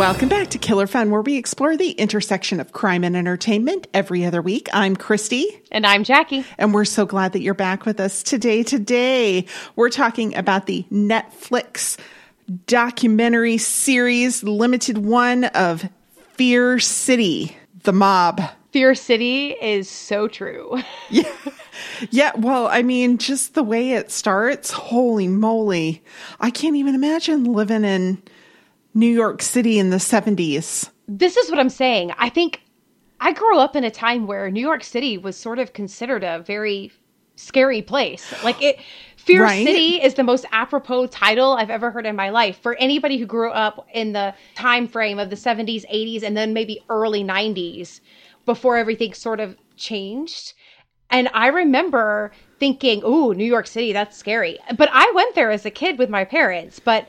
[0.00, 4.24] Welcome back to Killer Fun, where we explore the intersection of crime and entertainment every
[4.24, 4.70] other week.
[4.72, 5.60] I'm Christy.
[5.70, 6.42] And I'm Jackie.
[6.56, 8.62] And we're so glad that you're back with us today.
[8.62, 9.44] Today,
[9.76, 11.98] we're talking about the Netflix
[12.66, 15.86] documentary series, limited one of
[16.32, 18.40] Fear City, the mob.
[18.72, 20.80] Fear City is so true.
[21.10, 21.30] Yeah.
[22.10, 26.02] Yeah, well, I mean, just the way it starts, holy moly.
[26.38, 28.22] I can't even imagine living in
[28.94, 30.90] New York City in the 70s.
[31.06, 32.12] This is what I'm saying.
[32.18, 32.62] I think
[33.20, 36.40] I grew up in a time where New York City was sort of considered a
[36.40, 36.92] very
[37.36, 38.34] scary place.
[38.44, 38.78] Like it
[39.16, 39.66] Fear right?
[39.66, 43.26] City is the most apropos title I've ever heard in my life for anybody who
[43.26, 48.00] grew up in the time frame of the 70s, 80s and then maybe early 90s
[48.46, 50.54] before everything sort of changed.
[51.10, 55.66] And I remember thinking, "Ooh, New York City, that's scary." But I went there as
[55.66, 57.06] a kid with my parents, but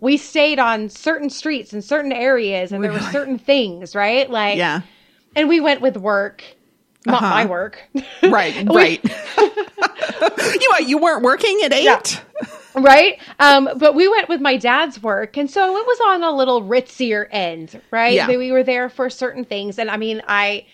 [0.00, 4.30] we stayed on certain streets in certain areas and there were certain things, right?
[4.30, 4.82] Like Yeah.
[5.34, 6.44] And we went with work.
[7.06, 7.30] Not uh-huh.
[7.30, 7.82] my work.
[8.22, 9.02] Right, right.
[10.60, 11.84] you you weren't working at 8?
[11.84, 12.00] Yeah.
[12.74, 13.18] right?
[13.38, 16.62] Um, but we went with my dad's work, and so it was on a little
[16.62, 18.14] ritzier end, right?
[18.14, 18.28] Yeah.
[18.28, 20.66] We were there for certain things, and I mean, I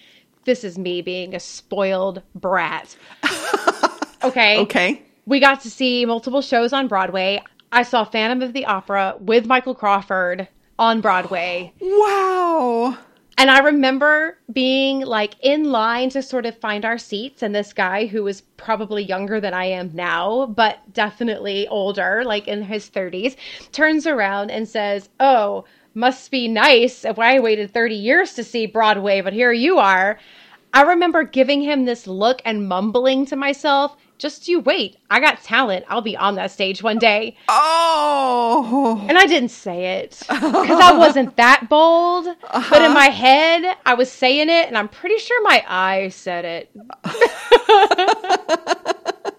[0.45, 2.97] this is me being a spoiled brat.
[4.25, 4.58] okay.
[4.61, 5.02] Okay.
[5.27, 7.42] We got to see multiple shows on Broadway.
[7.75, 10.47] I saw Phantom of the Opera with Michael Crawford
[10.78, 11.72] on Broadway.
[11.80, 12.97] Wow.
[13.36, 17.72] And I remember being like in line to sort of find our seats, and this
[17.72, 22.89] guy who was probably younger than I am now, but definitely older, like in his
[22.89, 23.34] 30s,
[23.72, 25.64] turns around and says, Oh,
[25.95, 30.20] must be nice if I waited 30 years to see Broadway, but here you are.
[30.72, 34.96] I remember giving him this look and mumbling to myself, just you wait.
[35.10, 35.84] I got talent.
[35.88, 37.36] I'll be on that stage one day.
[37.48, 39.05] Oh.
[39.08, 42.27] And I didn't say it because I wasn't that bold.
[42.27, 42.68] Uh-huh.
[42.70, 46.44] But in my head, I was saying it, and I'm pretty sure my eyes said
[46.44, 46.70] it.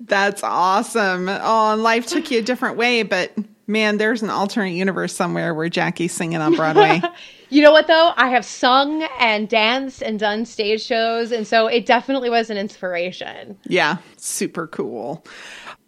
[0.00, 1.28] That's awesome.
[1.28, 3.32] Oh, and life took you a different way, but
[3.66, 7.02] man, there's an alternate universe somewhere where Jackie's singing on Broadway.
[7.50, 8.12] you know what though?
[8.16, 12.56] I have sung and danced and done stage shows, and so it definitely was an
[12.56, 13.58] inspiration.
[13.64, 15.24] Yeah, super cool.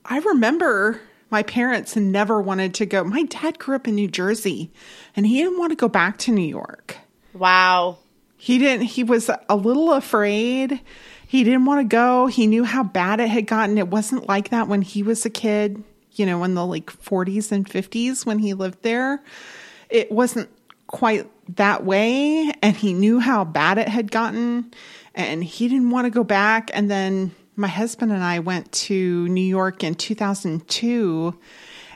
[0.04, 1.00] I remember
[1.30, 3.04] my parents never wanted to go.
[3.04, 4.70] My dad grew up in New Jersey,
[5.14, 6.96] and he didn't want to go back to New York.
[7.34, 7.98] Wow.
[8.36, 8.86] He didn't.
[8.86, 10.80] He was a little afraid.
[11.26, 12.26] He didn't want to go.
[12.26, 13.78] He knew how bad it had gotten.
[13.78, 15.82] It wasn't like that when he was a kid
[16.18, 19.22] you know, in the like 40s and 50s when he lived there.
[19.88, 20.50] It wasn't
[20.86, 22.52] quite that way.
[22.62, 24.72] And he knew how bad it had gotten.
[25.14, 26.70] And he didn't want to go back.
[26.74, 31.38] And then my husband and I went to New York in 2002.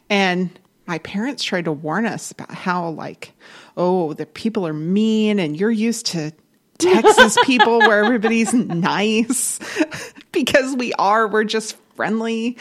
[0.08, 0.50] And
[0.86, 3.32] my parents tried to warn us about how, like,
[3.76, 6.32] oh, the people are mean and you're used to
[6.78, 9.60] Texas people where everybody's nice
[10.32, 11.28] because we are.
[11.28, 12.56] We're just friendly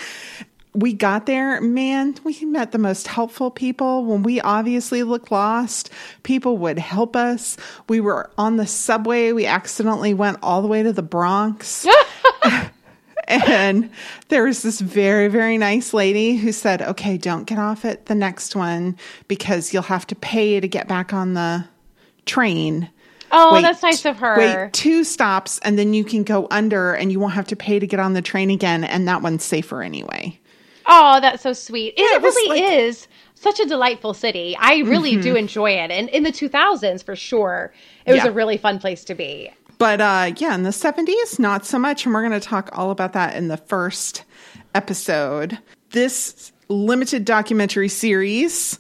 [0.74, 4.06] we got there, man, we met the most helpful people.
[4.06, 5.90] When we obviously looked lost,
[6.24, 7.58] people would help us.
[7.88, 9.32] We were on the subway.
[9.32, 11.88] We accidentally went all the way to the Bronx.
[13.28, 13.90] and
[14.28, 18.16] there was this very, very nice lady who said, okay, don't get off at the
[18.16, 18.96] next one
[19.28, 21.66] because you'll have to pay to get back on the
[22.26, 22.90] train.
[23.32, 24.38] Oh, wait, that's nice of her.
[24.38, 27.80] Wait two stops and then you can go under and you won't have to pay
[27.80, 28.84] to get on the train again.
[28.84, 30.40] And that one's safer anyway.
[30.90, 31.94] Oh, that's so sweet.
[31.98, 34.58] Yeah, it, really like, is such a delightful city.
[34.60, 35.22] I really mm-hmm.
[35.22, 35.92] do enjoy it.
[35.92, 37.72] And in the 2000s, for sure,
[38.06, 38.30] it was yeah.
[38.30, 39.52] a really fun place to be.
[39.78, 42.06] But uh, yeah, in the 70s, not so much.
[42.06, 44.24] And we're going to talk all about that in the first
[44.76, 45.58] episode.
[45.92, 48.80] This limited documentary series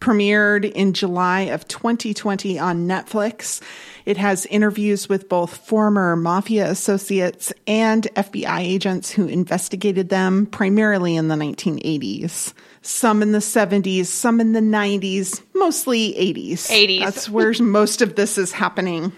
[0.00, 3.62] premiered in July of 2020 on Netflix.
[4.06, 11.16] It has interviews with both former mafia associates and FBI agents who investigated them primarily
[11.16, 12.52] in the 1980s.
[12.82, 16.70] Some in the 70s, some in the 90s, mostly 80s.
[16.70, 17.00] 80s.
[17.00, 19.12] That's where most of this is happening.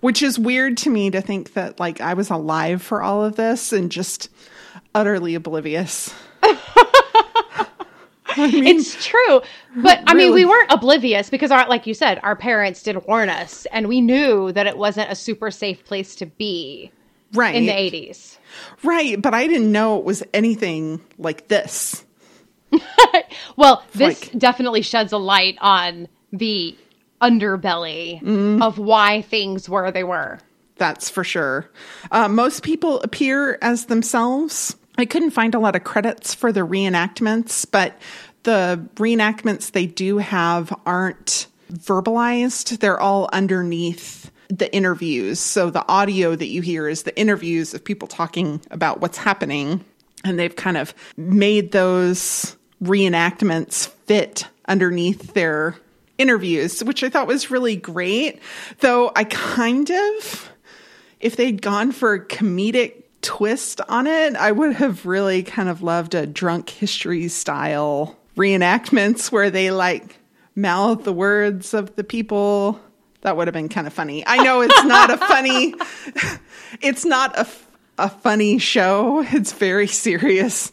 [0.00, 3.36] Which is weird to me to think that like I was alive for all of
[3.36, 4.28] this and just
[4.94, 6.12] utterly oblivious.
[8.36, 9.42] I mean, it's true.
[9.76, 13.28] But I mean, we weren't oblivious because our like you said, our parents did warn
[13.28, 16.90] us and we knew that it wasn't a super safe place to be.
[17.34, 17.54] Right.
[17.54, 18.36] In the 80s.
[18.82, 22.04] Right, but I didn't know it was anything like this.
[23.56, 26.76] well, this like, definitely sheds a light on the
[27.22, 30.40] underbelly mm, of why things were they were.
[30.76, 31.70] That's for sure.
[32.10, 36.60] Uh, most people appear as themselves I couldn't find a lot of credits for the
[36.60, 37.98] reenactments, but
[38.44, 42.78] the reenactments they do have aren't verbalized.
[42.78, 45.40] They're all underneath the interviews.
[45.40, 49.84] So the audio that you hear is the interviews of people talking about what's happening.
[50.24, 55.74] And they've kind of made those reenactments fit underneath their
[56.16, 58.40] interviews, which I thought was really great.
[58.78, 60.52] Though I kind of,
[61.18, 66.14] if they'd gone for comedic twist on it, I would have really kind of loved
[66.14, 70.16] a drunk history style reenactments where they like
[70.54, 72.80] mouth the words of the people.
[73.22, 74.26] That would have been kind of funny.
[74.26, 75.74] I know it's not a funny,
[76.80, 77.46] it's not a,
[77.98, 79.24] a funny show.
[79.28, 80.72] It's very serious.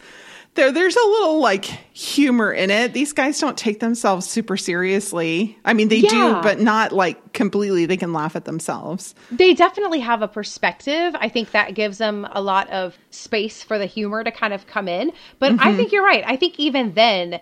[0.59, 2.91] There, there's a little like humor in it.
[2.91, 5.57] These guys don't take themselves super seriously.
[5.63, 6.09] I mean, they yeah.
[6.09, 7.85] do, but not like completely.
[7.85, 9.15] They can laugh at themselves.
[9.31, 11.15] They definitely have a perspective.
[11.17, 14.67] I think that gives them a lot of space for the humor to kind of
[14.67, 15.13] come in.
[15.39, 15.65] But mm-hmm.
[15.65, 16.25] I think you're right.
[16.27, 17.39] I think even then,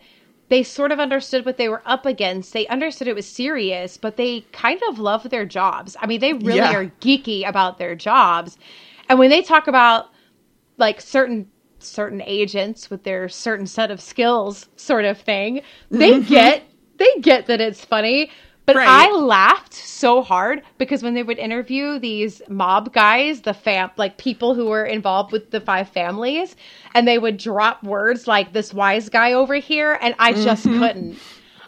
[0.49, 2.53] they sort of understood what they were up against.
[2.53, 5.97] They understood it was serious, but they kind of love their jobs.
[5.99, 6.75] I mean, they really yeah.
[6.75, 8.59] are geeky about their jobs.
[9.09, 10.09] And when they talk about
[10.77, 11.49] like certain
[11.87, 16.29] certain agents with their certain set of skills sort of thing, they mm-hmm.
[16.29, 16.63] get
[16.97, 18.31] they get that it's funny,
[18.67, 18.87] but right.
[18.87, 24.17] I laughed so hard because when they would interview these mob guys, the fam like
[24.17, 26.55] people who were involved with the five families,
[26.93, 30.79] and they would drop words like this wise guy over here, and I just mm-hmm.
[30.79, 31.19] couldn't.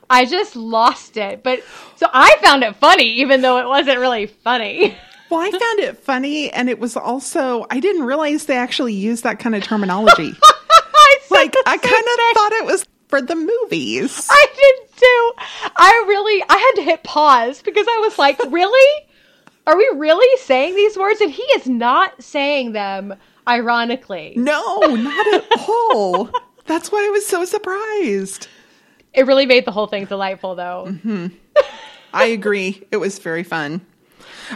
[0.09, 1.41] I just lost it.
[1.41, 1.61] But
[1.95, 4.97] so I found it funny, even though it wasn't really funny.
[5.29, 9.23] Well, I found it funny, and it was also I didn't realize they actually used
[9.23, 10.33] that kind of terminology.
[10.43, 14.27] I like I kind of thought it was for the movies.
[14.29, 15.31] I did too.
[15.77, 19.05] I really I had to hit pause because I was like, really?
[19.67, 21.21] Are we really saying these words?
[21.21, 23.13] And he is not saying them
[23.47, 24.33] ironically.
[24.35, 26.29] No, not at all.
[26.65, 28.47] That's why I was so surprised.
[29.13, 30.85] It really made the whole thing delightful, though.
[30.87, 31.27] Mm-hmm.
[32.13, 32.83] I agree.
[32.91, 33.81] It was very fun.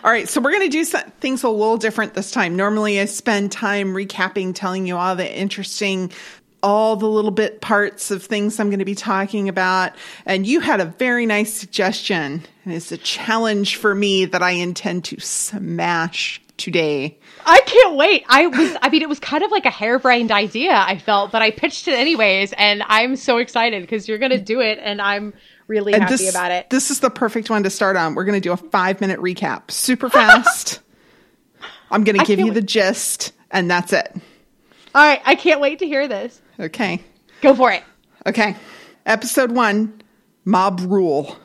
[0.03, 2.55] All right, so we're going to do some, things a little different this time.
[2.55, 6.11] Normally, I spend time recapping, telling you all the interesting
[6.63, 9.91] all the little bit parts of things I'm going to be talking about.
[10.25, 12.41] And you had a very nice suggestion.
[12.63, 17.17] And it's a challenge for me that I intend to smash today.
[17.45, 18.23] I can't wait.
[18.29, 21.41] I was, I mean, it was kind of like a harebrained idea, I felt, but
[21.41, 22.53] I pitched it anyways.
[22.53, 24.79] And I'm so excited because you're going to do it.
[24.81, 25.33] And I'm
[25.67, 26.69] really and happy this, about it.
[26.69, 28.15] This is the perfect one to start on.
[28.15, 30.79] We're going to do a five minute recap, super fast.
[31.91, 32.53] I'm going to give you wait.
[32.55, 34.11] the gist, and that's it.
[34.95, 35.21] All right.
[35.25, 36.41] I can't wait to hear this.
[36.59, 37.01] Okay.
[37.41, 37.83] Go for it.
[38.25, 38.55] Okay.
[39.05, 40.01] Episode one
[40.45, 41.37] Mob Rule.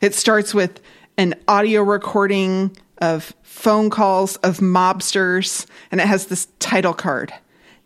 [0.00, 0.80] It starts with
[1.16, 7.32] an audio recording of phone calls of mobsters, and it has this title card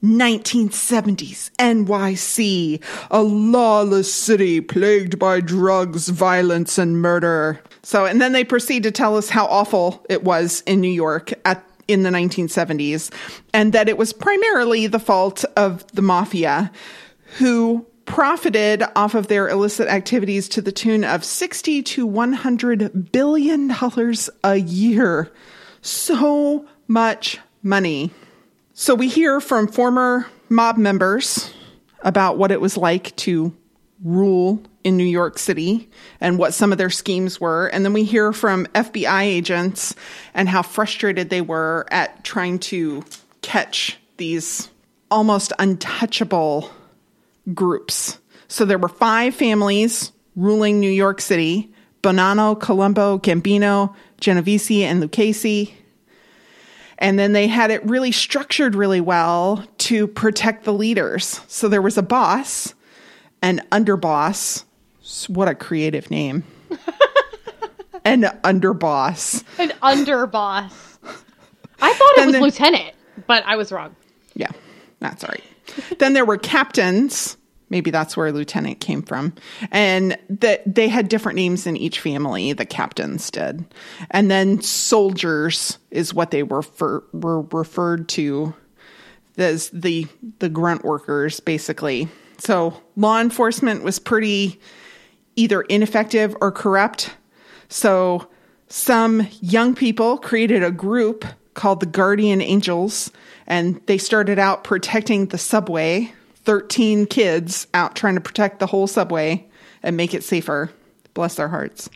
[0.03, 7.61] 1970s NYC, a lawless city plagued by drugs, violence, and murder.
[7.83, 11.33] So, and then they proceed to tell us how awful it was in New York
[11.45, 13.13] at in the 1970s,
[13.53, 16.71] and that it was primarily the fault of the mafia,
[17.39, 23.69] who profited off of their illicit activities to the tune of 60 to 100 billion
[23.69, 25.31] dollars a year.
[25.81, 28.11] So much money.
[28.83, 31.55] So we hear from former mob members
[32.01, 33.57] about what it was like to
[34.03, 35.89] rule in New York City
[36.21, 37.69] and what some of their schemes were.
[37.69, 39.95] And then we hear from FBI agents
[40.35, 43.05] and how frustrated they were at trying to
[43.41, 44.69] catch these
[45.13, 46.69] almost untouchable
[47.55, 48.19] groups.
[48.49, 51.73] So there were five families ruling New York City
[52.03, 55.73] Bonanno, Colombo, Gambino, Genovese, and Lucchese.
[57.03, 61.41] And then they had it really structured really well to protect the leaders.
[61.49, 62.75] So there was a boss,
[63.43, 64.63] an underboss.
[65.27, 66.45] What a creative name.
[68.05, 69.43] an underboss.
[69.59, 70.73] An underboss.
[71.81, 72.95] I thought it was then, lieutenant,
[73.27, 73.97] but I was wrong.
[74.35, 74.53] Yeah,
[75.01, 75.99] that's all right.
[75.99, 77.37] then there were captains
[77.73, 79.33] Maybe that's where lieutenant came from.
[79.71, 83.65] And that they had different names in each family, the captains did.
[84.11, 86.63] And then soldiers is what they were,
[87.13, 88.55] were referred to
[89.39, 90.07] as the
[90.39, 92.09] the grunt workers basically.
[92.37, 94.61] So law enforcement was pretty
[95.35, 97.15] either ineffective or corrupt.
[97.69, 98.29] So
[98.69, 101.25] some young people created a group
[101.55, 103.11] called the Guardian Angels
[103.47, 106.13] and they started out protecting the subway
[106.45, 109.47] 13 kids out trying to protect the whole subway
[109.83, 110.71] and make it safer.
[111.15, 111.89] Bless their hearts.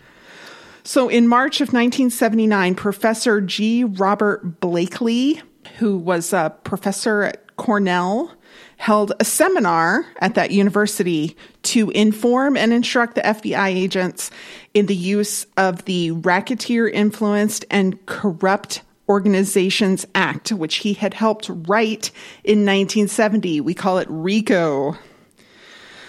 [0.84, 3.82] So in March of 1979, Professor G.
[3.84, 5.42] Robert Blakely,
[5.78, 8.32] who was a professor at Cornell,
[8.76, 14.30] held a seminar at that university to inform and instruct the FBI agents
[14.74, 21.48] in the use of the Racketeer Influenced and Corrupt Organizations Act, which he had helped
[21.48, 22.10] write
[22.44, 23.60] in 1970.
[23.60, 24.96] We call it RICO.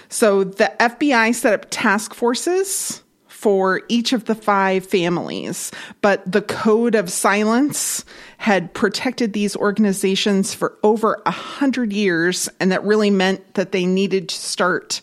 [0.09, 6.41] So the FBI set up task forces for each of the five families, but the
[6.41, 8.03] code of silence
[8.37, 13.85] had protected these organizations for over a hundred years, and that really meant that they
[13.85, 15.01] needed to start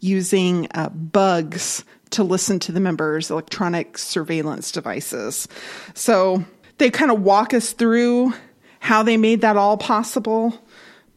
[0.00, 5.46] using uh, bugs to listen to the members' electronic surveillance devices.
[5.94, 6.44] So
[6.78, 8.32] they kind of walk us through
[8.80, 10.62] how they made that all possible,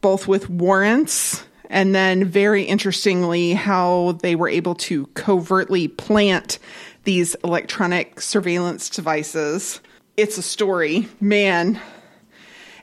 [0.00, 6.58] both with warrants and then, very interestingly, how they were able to covertly plant
[7.04, 9.80] these electronic surveillance devices.
[10.16, 11.80] It's a story, man.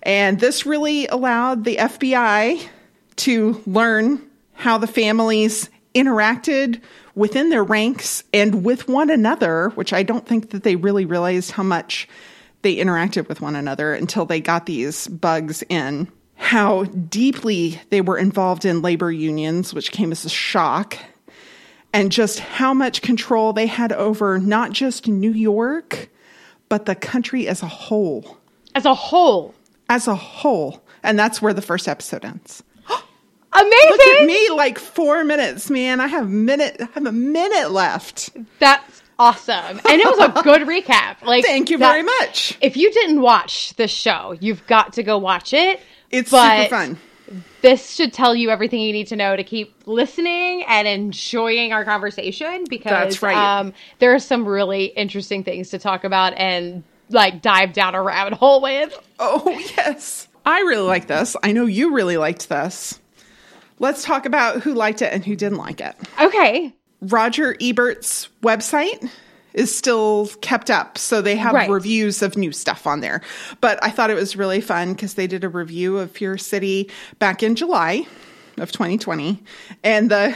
[0.03, 2.67] And this really allowed the FBI
[3.17, 4.22] to learn
[4.53, 6.79] how the families interacted
[7.15, 11.51] within their ranks and with one another, which I don't think that they really realized
[11.51, 12.08] how much
[12.65, 18.17] they interacted with one another until they got these bugs in how deeply they were
[18.17, 20.98] involved in labor unions, which came as a shock,
[21.93, 26.10] and just how much control they had over not just New York,
[26.67, 28.36] but the country as a whole.
[28.74, 29.53] As a whole.
[29.88, 30.84] As a whole.
[31.03, 32.63] And that's where the first episode ends.
[33.53, 33.89] Amazing.
[33.89, 36.01] Look at me, like four minutes, man.
[36.01, 38.31] I have minute I have a minute left.
[38.57, 39.79] That's awesome.
[39.89, 41.22] And it was a good recap.
[41.24, 42.57] Like Thank you that, very much.
[42.62, 45.79] If you didn't watch this show, you've got to go watch it
[46.12, 46.98] it's super fun.
[47.62, 51.84] This should tell you everything you need to know to keep listening and enjoying our
[51.84, 53.36] conversation because That's right.
[53.36, 58.01] um, there are some really interesting things to talk about and like dive down a
[58.01, 58.98] rabbit hole with.
[59.19, 60.27] Oh, yes.
[60.45, 61.36] I really like this.
[61.41, 63.00] I know you really liked this.
[63.79, 65.95] Let's talk about who liked it and who didn't like it.
[66.22, 66.74] Okay.
[67.05, 69.09] Roger Ebert's website
[69.53, 70.97] is still kept up.
[70.97, 71.69] So they have right.
[71.69, 73.21] reviews of new stuff on there.
[73.62, 76.89] But I thought it was really fun because they did a review of Fear City
[77.19, 78.05] back in July
[78.57, 79.41] of 2020.
[79.83, 80.35] And the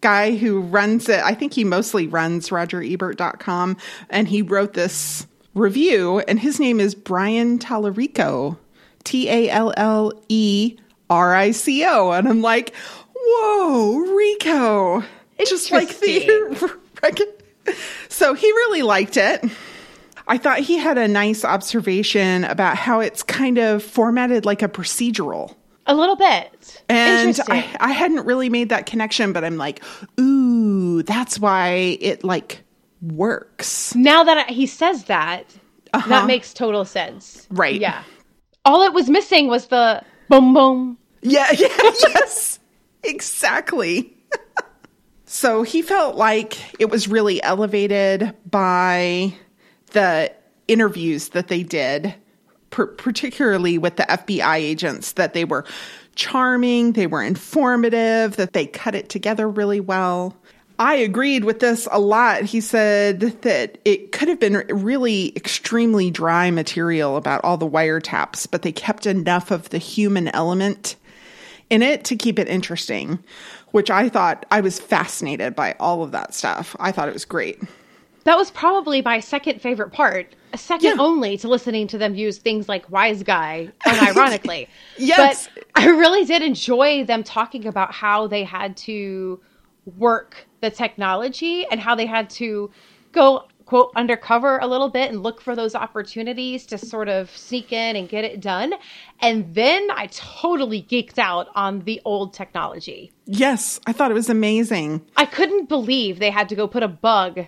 [0.00, 3.76] guy who runs it, I think he mostly runs rogerebert.com,
[4.10, 8.58] and he wrote this review, and his name is Brian Tallarico,
[9.04, 10.76] T A L L E
[11.08, 12.10] R I C O.
[12.12, 12.74] And I'm like,
[13.14, 15.04] whoa, Rico.
[15.38, 16.70] Just like the
[18.08, 19.44] so he really liked it.
[20.28, 24.68] I thought he had a nice observation about how it's kind of formatted like a
[24.68, 25.54] procedural.
[25.86, 26.82] A little bit.
[26.88, 29.84] And I, I hadn't really made that connection, but I'm like,
[30.18, 32.64] ooh, that's why it like
[33.00, 33.94] works.
[33.94, 35.44] Now that he says that,
[35.92, 36.08] uh-huh.
[36.08, 37.46] that makes total sense.
[37.50, 37.80] Right.
[37.80, 38.02] Yeah.
[38.64, 40.98] All it was missing was the boom boom.
[41.22, 42.58] Yeah, yeah, yes.
[43.04, 44.15] exactly.
[45.26, 49.34] So he felt like it was really elevated by
[49.90, 50.32] the
[50.68, 52.14] interviews that they did,
[52.70, 55.64] particularly with the FBI agents, that they were
[56.14, 60.36] charming, they were informative, that they cut it together really well.
[60.78, 62.42] I agreed with this a lot.
[62.44, 68.48] He said that it could have been really extremely dry material about all the wiretaps,
[68.48, 70.96] but they kept enough of the human element
[71.68, 73.18] in it to keep it interesting
[73.76, 76.74] which I thought I was fascinated by all of that stuff.
[76.80, 77.60] I thought it was great.
[78.24, 81.02] That was probably my second favorite part, a second yeah.
[81.02, 84.68] only to listening to them use things like wise guy unironically.
[84.96, 85.50] yes.
[85.54, 89.38] But I really did enjoy them talking about how they had to
[89.98, 92.70] work the technology and how they had to
[93.12, 97.72] go quote undercover a little bit and look for those opportunities to sort of sneak
[97.72, 98.72] in and get it done.
[99.20, 103.12] And then I totally geeked out on the old technology.
[103.26, 105.04] Yes, I thought it was amazing.
[105.16, 107.46] I couldn't believe they had to go put a bug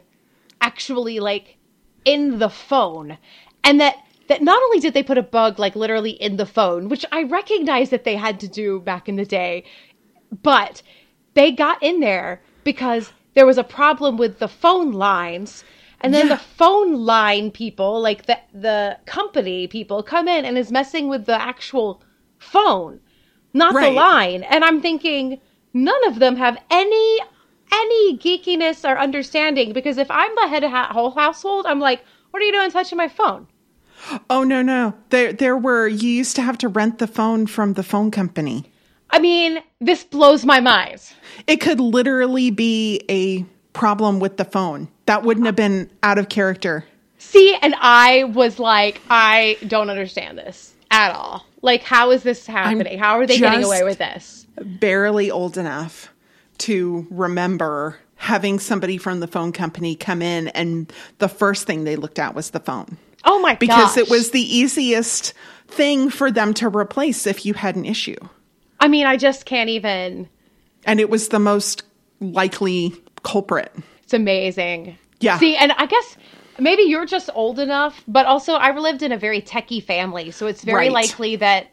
[0.60, 1.56] actually like
[2.04, 3.16] in the phone
[3.62, 3.96] and that
[4.26, 7.22] that not only did they put a bug like literally in the phone, which I
[7.22, 9.64] recognize that they had to do back in the day,
[10.42, 10.82] but
[11.32, 15.64] they got in there because there was a problem with the phone lines
[16.00, 16.36] and then yeah.
[16.36, 21.26] the phone line people, like the the company people, come in and is messing with
[21.26, 22.02] the actual
[22.38, 23.00] phone,
[23.52, 23.90] not right.
[23.90, 24.42] the line.
[24.44, 25.40] And I'm thinking
[25.74, 27.20] none of them have any
[27.72, 32.02] any geekiness or understanding because if I'm the head of that whole household, I'm like,
[32.30, 33.48] what are you doing touching my phone?
[34.30, 37.72] Oh no no, there there were you used to have to rent the phone from
[37.72, 38.70] the phone company.
[39.10, 41.00] I mean, this blows my mind.
[41.46, 43.44] It could literally be a
[43.78, 44.88] problem with the phone.
[45.06, 46.84] That wouldn't have been out of character.
[47.18, 51.46] See, and I was like, I don't understand this at all.
[51.62, 52.94] Like, how is this happening?
[52.94, 54.46] I'm how are they getting away with this?
[54.60, 56.12] Barely old enough
[56.58, 61.96] to remember having somebody from the phone company come in, and the first thing they
[61.96, 62.98] looked at was the phone.
[63.24, 63.58] Oh my god.
[63.60, 63.98] Because gosh.
[63.98, 65.34] it was the easiest
[65.68, 68.16] thing for them to replace if you had an issue.
[68.80, 70.28] I mean, I just can't even.
[70.84, 71.82] And it was the most
[72.20, 73.72] likely culprit.
[74.02, 74.96] It's amazing.
[75.20, 75.38] Yeah.
[75.38, 76.16] See, and I guess
[76.58, 80.46] maybe you're just old enough, but also I lived in a very techie family, so
[80.46, 80.92] it's very Right.
[80.92, 81.66] likely that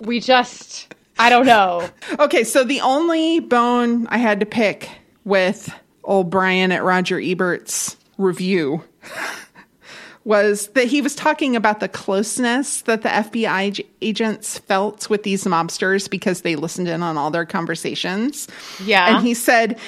[0.00, 1.88] we just I don't know.
[2.18, 4.90] Okay, so the only bone I had to pick
[5.24, 5.72] with
[6.04, 8.82] old Brian at Roger Ebert's review
[10.24, 15.22] was that he was talking about the closeness that the FBI ag- agents felt with
[15.22, 18.48] these mobsters because they listened in on all their conversations.
[18.84, 19.16] Yeah.
[19.16, 19.78] And he said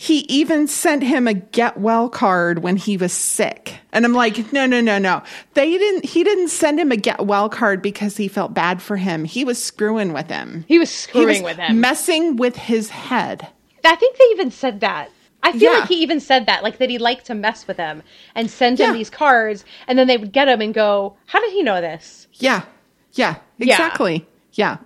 [0.00, 3.74] he even sent him a get well card when he was sick.
[3.92, 5.24] And I'm like, no, no, no, no.
[5.54, 8.96] They didn't he didn't send him a get well card because he felt bad for
[8.96, 9.24] him.
[9.24, 10.64] He was screwing with him.
[10.68, 11.80] He was He screwing was with him.
[11.80, 13.48] messing with his head.
[13.84, 15.10] I think they even said that.
[15.42, 15.78] I feel Yeah.
[15.80, 18.04] like he even said that, like that he liked to mess with him
[18.36, 18.92] and send him Yeah.
[18.92, 22.28] these cards, and then they would get him and go, "How did he know this?"
[22.34, 22.62] Yeah.
[23.14, 23.34] Yeah.
[23.58, 23.72] Yeah.
[23.74, 24.26] Exactly.
[24.52, 24.76] Yeah.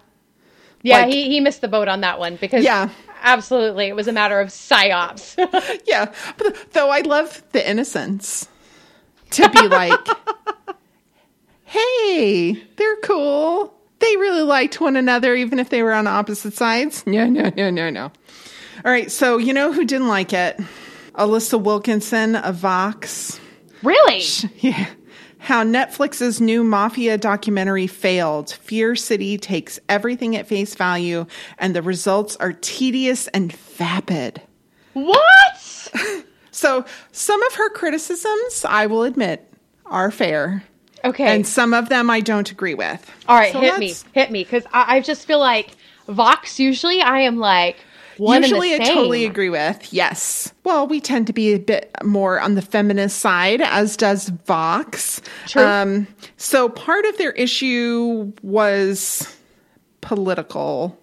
[0.83, 2.89] Yeah, Like- he he missed the boat on that one because Yeah.
[3.23, 5.37] Absolutely, it was a matter of psyops.
[5.87, 6.13] Yeah.
[6.39, 8.49] But though I love the innocence
[9.31, 9.99] to be like,
[11.65, 13.75] hey, they're cool.
[14.01, 17.07] They really liked one another, even if they were on opposite sides.
[17.07, 18.05] No, no, no, no, no.
[18.85, 19.11] All right.
[19.11, 20.59] So, you know who didn't like it?
[21.15, 23.39] Alissa Wilkinson of Vox.
[23.83, 24.23] really?
[24.59, 24.87] Yeah.
[25.43, 28.53] How Netflix's new mafia documentary failed.
[28.53, 31.27] Fear City takes everything at face value,
[31.59, 34.41] and the results are tedious and vapid.
[34.95, 35.91] What?
[36.55, 39.51] So, some of her criticisms, I will admit,
[39.87, 40.63] are fair.
[41.03, 41.35] Okay.
[41.35, 43.11] And some of them I don't agree with.
[43.27, 45.71] All right, So hit me, hit me, because I, I just feel like
[46.09, 46.61] Vox.
[46.61, 47.79] Usually, I am like
[48.19, 49.93] Usually, I totally agree with.
[49.93, 50.53] Yes.
[50.65, 55.21] Well, we tend to be a bit more on the feminist side, as does Vox.
[55.47, 55.65] True.
[55.65, 59.35] Um, so, part of their issue was
[60.01, 60.99] political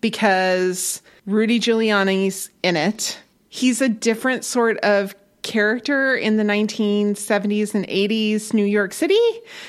[0.00, 3.18] because Rudy Giuliani's in it.
[3.48, 9.18] He's a different sort of character in the 1970s and 80s New York City,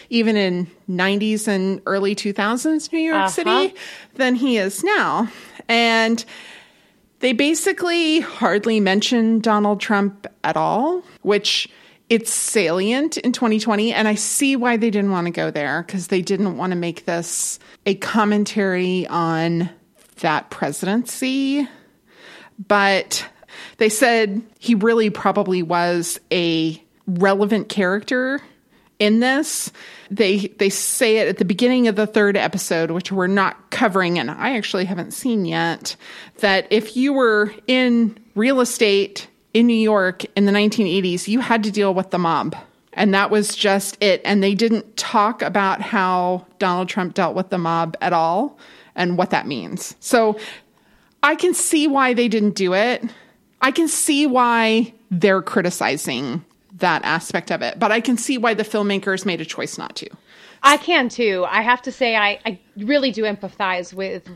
[0.10, 3.28] even in 90s and early 2000s New York Uh-huh.
[3.28, 3.76] City,
[4.16, 5.30] than he is now.
[5.68, 6.24] And
[7.20, 11.70] they basically hardly mention Donald Trump at all, which
[12.10, 13.94] it's salient in 2020.
[13.94, 16.76] And I see why they didn't want to go there because they didn't want to
[16.76, 19.70] make this a commentary on
[20.20, 21.68] that presidency.
[22.68, 23.28] But
[23.78, 28.42] they said he really probably was a relevant character
[29.00, 29.72] in this.
[30.10, 34.20] They they say it at the beginning of the third episode, which we're not covering,
[34.20, 35.96] and I actually haven't seen yet.
[36.40, 41.64] That if you were in real estate in New York in the 1980s, you had
[41.64, 42.56] to deal with the mob.
[42.94, 44.22] And that was just it.
[44.24, 48.58] And they didn't talk about how Donald Trump dealt with the mob at all
[48.96, 49.96] and what that means.
[50.00, 50.40] So
[51.22, 53.04] I can see why they didn't do it.
[53.62, 58.54] I can see why they're criticizing that aspect of it, but I can see why
[58.54, 60.10] the filmmakers made a choice not to.
[60.64, 61.46] I can too.
[61.50, 64.30] I have to say, I, I really do empathize with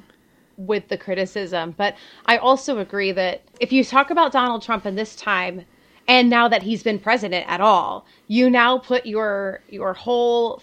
[0.58, 4.96] with the criticism, but I also agree that if you talk about Donald Trump in
[4.96, 5.66] this time,
[6.08, 10.62] and now that he's been president at all, you now put your your whole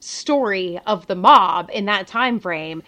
[0.00, 2.82] story of the mob in that time frame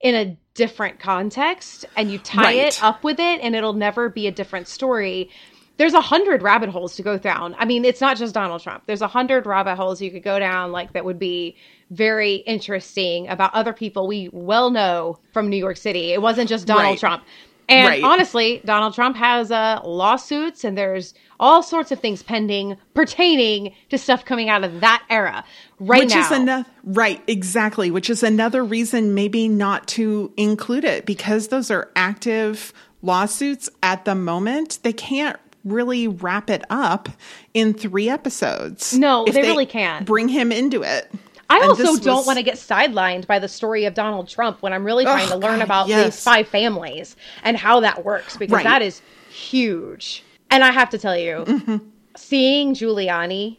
[0.00, 2.68] in a different context, and you tie Right.
[2.68, 5.30] it up with it, and it'll never be a different story.
[5.78, 7.56] There's a hundred rabbit holes to go down.
[7.58, 8.84] I mean, it's not just Donald Trump.
[8.86, 11.56] There's a hundred rabbit holes you could go down, like that would be
[11.90, 16.12] very interesting about other people we well know from New York City.
[16.12, 16.98] It wasn't just Donald Right.
[16.98, 17.24] Trump.
[17.68, 18.02] And Right.
[18.04, 23.98] honestly, Donald Trump has uh, lawsuits and there's all sorts of things pending pertaining to
[23.98, 25.44] stuff coming out of that era
[25.78, 26.20] right which now.
[26.20, 31.70] is another right, exactly, which is another reason maybe not to include it because those
[31.70, 34.78] are active lawsuits at the moment.
[34.82, 37.08] They can't really wrap it up
[37.54, 38.96] in 3 episodes.
[38.96, 40.04] No, if they really can't.
[40.06, 41.10] Bring him into it.
[41.50, 44.62] I And also don't was- want to get sidelined by the story of Donald Trump
[44.62, 46.04] when I'm really trying Oh, to learn God, about yes.
[46.16, 48.64] these five families and how that works because Right.
[48.64, 50.24] that is huge.
[50.50, 51.76] And I have to tell you, Mm-hmm.
[52.16, 53.58] seeing Giuliani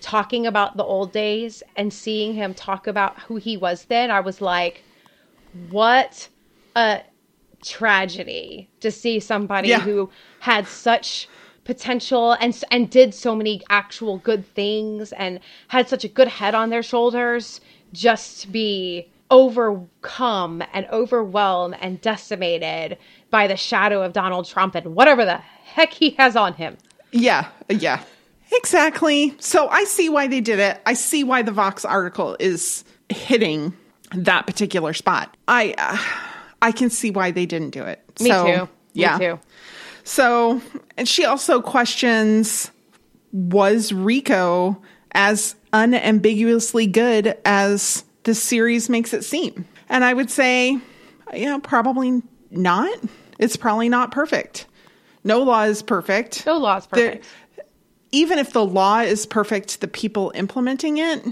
[0.00, 4.20] talking about the old days and seeing him talk about who he was then, I
[4.20, 4.82] was like,
[5.70, 6.28] what
[6.76, 7.00] a
[7.62, 9.80] tragedy to see somebody Yeah.
[9.80, 11.28] who had such
[11.64, 16.54] potential and and did so many actual good things and had such a good head
[16.54, 17.60] on their shoulders
[17.92, 22.96] just be overcome and overwhelmed and decimated
[23.30, 26.76] by the shadow of Donald Trump and whatever the heck he has on him.
[27.12, 28.02] Yeah, yeah.
[28.52, 29.34] Exactly.
[29.38, 30.80] So I see why they did it.
[30.86, 33.72] I see why the Vox article is hitting
[34.12, 35.36] that particular spot.
[35.46, 35.96] I uh,
[36.62, 38.02] I can see why they didn't do it.
[38.20, 38.68] Me so, too.
[38.92, 39.18] Yeah.
[39.18, 39.40] Me too.
[40.04, 40.60] So,
[40.96, 42.70] and she also questions
[43.32, 44.80] was RICO
[45.12, 49.64] as unambiguously good as the series makes it seem?
[49.88, 50.78] And I would say,
[51.32, 52.98] yeah, probably not.
[53.38, 54.66] It's probably not perfect.
[55.24, 56.44] No law is perfect.
[56.46, 57.24] No law is perfect.
[57.56, 57.64] There,
[58.12, 61.24] even if the law is perfect, the people implementing it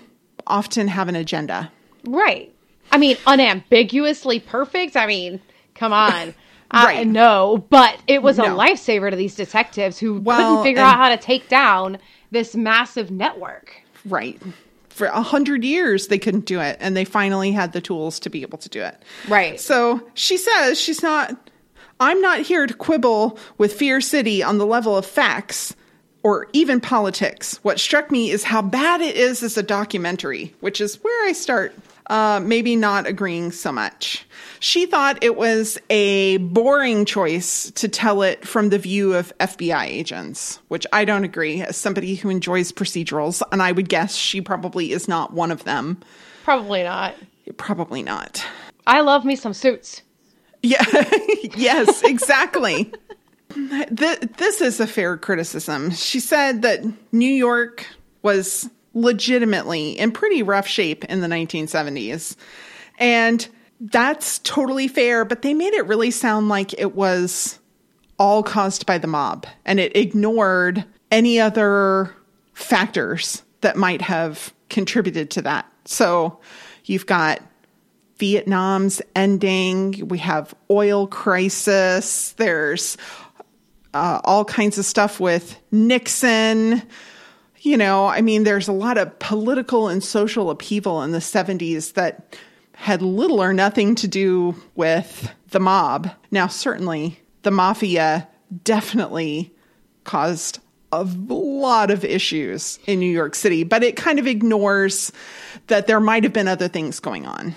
[0.46, 1.70] often have an agenda.
[2.06, 2.54] Right.
[2.90, 4.96] I mean, unambiguously perfect.
[4.96, 5.40] I mean,
[5.74, 6.34] come on.
[6.70, 7.06] Uh, right.
[7.06, 8.44] no, but it was no.
[8.44, 11.96] a lifesaver to these detectives who well, couldn't figure out how to take down
[12.30, 13.72] this massive network.
[14.04, 14.38] Right.
[14.90, 18.28] For a hundred years, they couldn't do it, and they finally had the tools to
[18.28, 19.02] be able to do it.
[19.28, 19.58] Right.
[19.58, 21.34] So she says she's not.
[22.00, 25.74] I'm not here to quibble with Fear City on the level of facts
[26.22, 27.58] or even politics.
[27.62, 31.32] What struck me is how bad it is as a documentary, which is where I
[31.32, 31.74] start
[32.08, 34.26] uh, maybe not agreeing so much.
[34.60, 39.84] She thought it was a boring choice to tell it from the view of FBI
[39.84, 44.40] agents, which I don't agree as somebody who enjoys procedurals, and I would guess she
[44.40, 46.00] probably is not one of them.
[46.44, 47.14] Probably not.
[47.56, 48.44] Probably not.
[48.86, 50.02] I love me some suits.
[50.62, 50.84] Yeah,
[51.56, 52.92] yes, exactly.
[53.90, 55.90] this is a fair criticism.
[55.90, 57.86] She said that New York
[58.22, 58.68] was
[59.00, 62.36] legitimately in pretty rough shape in the 1970s.
[62.98, 63.46] And
[63.80, 67.58] that's totally fair, but they made it really sound like it was
[68.18, 72.14] all caused by the mob and it ignored any other
[72.52, 75.70] factors that might have contributed to that.
[75.84, 76.40] So
[76.84, 77.40] you've got
[78.18, 82.96] Vietnam's ending, we have oil crisis, there's
[83.94, 86.82] uh, all kinds of stuff with Nixon
[87.60, 91.94] you know, I mean, there's a lot of political and social upheaval in the 70s
[91.94, 92.36] that
[92.74, 96.10] had little or nothing to do with the mob.
[96.30, 98.28] Now, certainly, the mafia
[98.64, 99.52] definitely
[100.04, 100.60] caused
[100.92, 105.12] a lot of issues in New York City, but it kind of ignores
[105.66, 107.54] that there might have been other things going on.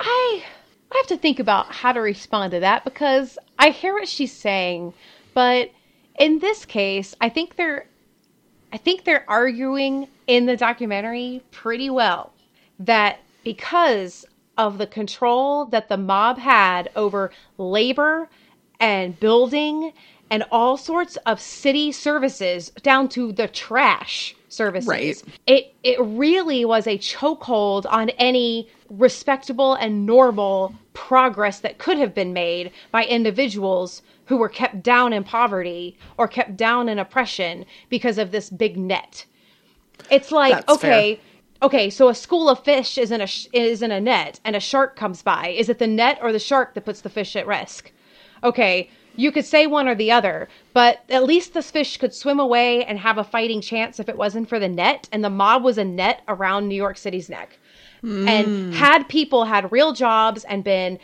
[0.00, 0.44] I
[0.92, 4.32] I have to think about how to respond to that because I hear what she's
[4.32, 4.94] saying,
[5.34, 5.70] but
[6.18, 7.86] in this case, I think there
[8.72, 12.32] I think they're arguing in the documentary pretty well
[12.78, 14.26] that because
[14.58, 18.28] of the control that the mob had over labor
[18.80, 19.92] and building
[20.30, 24.88] and all sorts of city services down to the trash services.
[24.88, 25.22] Right.
[25.46, 32.14] It it really was a chokehold on any respectable and normal progress that could have
[32.14, 37.64] been made by individuals who were kept down in poverty or kept down in oppression
[37.88, 39.24] because of this big net.
[40.10, 41.24] It's like, That's okay, fair.
[41.62, 44.60] okay, so a school of fish is in a is in a net and a
[44.60, 45.48] shark comes by.
[45.48, 47.92] Is it the net or the shark that puts the fish at risk?
[48.44, 52.38] Okay, you could say one or the other, but at least this fish could swim
[52.38, 55.64] away and have a fighting chance if it wasn't for the net and the mob
[55.64, 57.58] was a net around New York City's neck.
[58.04, 58.28] Mm.
[58.28, 60.98] And had people had real jobs and been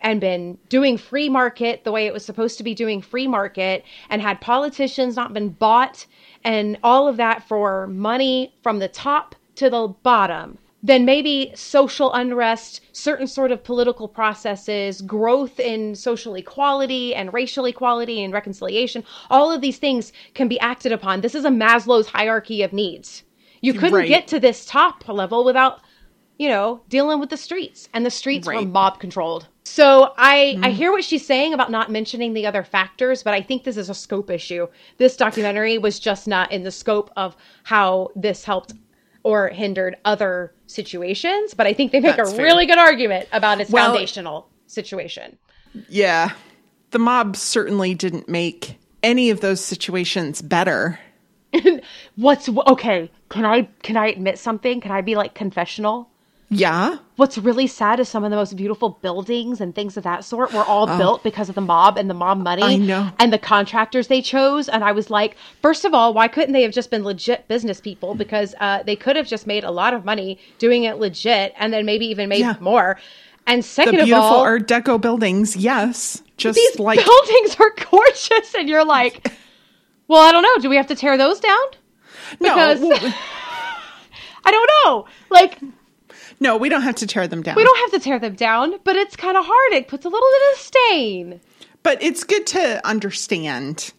[0.00, 3.84] and been doing free market the way it was supposed to be doing free market
[4.10, 6.06] and had politicians not been bought
[6.44, 12.12] and all of that for money from the top to the bottom then maybe social
[12.12, 19.02] unrest, certain sort of political processes, growth in social equality and racial equality and reconciliation,
[19.28, 21.22] all of these things can be acted upon.
[21.22, 23.24] This is a Maslow's hierarchy of needs.
[23.62, 24.08] You couldn't right.
[24.08, 25.80] get to this top level without,
[26.38, 28.60] you know, dealing with the streets, and the streets right.
[28.60, 29.48] were mob controlled.
[29.64, 30.64] So I mm.
[30.64, 33.76] I hear what she's saying about not mentioning the other factors, but I think this
[33.76, 34.68] is a scope issue.
[34.98, 38.74] This documentary was just not in the scope of how this helped
[39.22, 42.44] or hindered other situations, but I think they make That's a fair.
[42.44, 45.36] really good argument about its well, foundational situation.
[45.88, 46.30] Yeah.
[46.92, 51.00] The mob certainly didn't make any of those situations better.
[52.16, 54.80] What's okay, can I can I admit something?
[54.80, 56.08] Can I be like confessional?
[56.48, 56.98] Yeah.
[57.16, 60.52] What's really sad is some of the most beautiful buildings and things of that sort
[60.52, 60.98] were all oh.
[60.98, 62.62] built because of the mob and the mob money.
[62.62, 63.10] I know.
[63.18, 64.68] And the contractors they chose.
[64.68, 67.80] And I was like, first of all, why couldn't they have just been legit business
[67.80, 68.14] people?
[68.14, 71.72] Because uh, they could have just made a lot of money doing it legit and
[71.72, 72.56] then maybe even made yeah.
[72.60, 72.96] more.
[73.46, 76.22] And second the of beautiful all, Art Deco buildings, yes.
[76.36, 79.32] Just these like buildings are gorgeous, and you're like,
[80.08, 80.58] well, I don't know.
[80.60, 81.66] Do we have to tear those down?
[82.40, 82.92] Because no,
[84.44, 85.06] I don't know.
[85.30, 85.60] Like
[86.40, 87.56] No, we don't have to tear them down.
[87.56, 89.72] We don't have to tear them down, but it's kind of hard.
[89.72, 91.40] It puts a little bit of stain.
[91.82, 93.92] But it's good to understand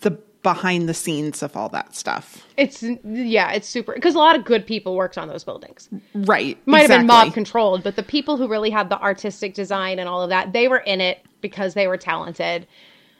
[0.00, 2.44] the behind the scenes of all that stuff.
[2.56, 5.88] It's yeah, it's super because a lot of good people worked on those buildings.
[6.14, 6.58] Right.
[6.66, 6.94] Might exactly.
[6.94, 10.22] have been mob controlled, but the people who really had the artistic design and all
[10.22, 12.66] of that, they were in it because they were talented.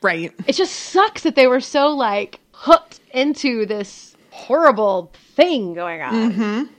[0.02, 0.32] Right.
[0.46, 6.32] It just sucks that they were so like hooked into this horrible thing going on.
[6.32, 6.72] Mm-hmm.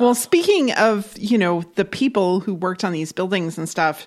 [0.00, 4.06] Well, speaking of, you know, the people who worked on these buildings and stuff,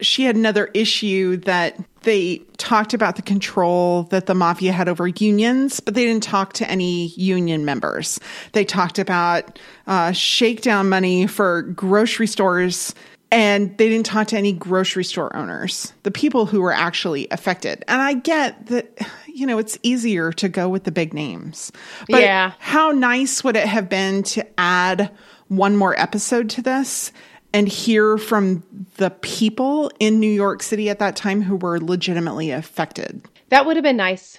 [0.00, 5.06] she had another issue that they talked about the control that the mafia had over
[5.06, 8.18] unions, but they didn't talk to any union members.
[8.52, 12.94] They talked about uh, shakedown money for grocery stores,
[13.30, 17.84] and they didn't talk to any grocery store owners, the people who were actually affected.
[17.86, 21.70] And I get that, you know, it's easier to go with the big names.
[22.08, 22.52] But yeah.
[22.58, 25.10] how nice would it have been to add
[25.48, 27.12] one more episode to this
[27.52, 28.62] and hear from
[28.96, 33.22] the people in New York City at that time who were legitimately affected.
[33.48, 34.38] That would have been nice.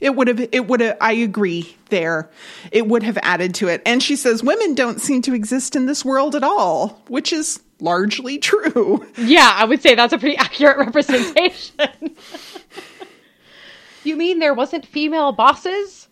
[0.00, 2.30] It would have, it would have, I agree there.
[2.70, 3.82] It would have added to it.
[3.86, 7.60] And she says women don't seem to exist in this world at all, which is
[7.80, 9.04] largely true.
[9.16, 11.80] Yeah, I would say that's a pretty accurate representation.
[14.04, 16.08] you mean there wasn't female bosses?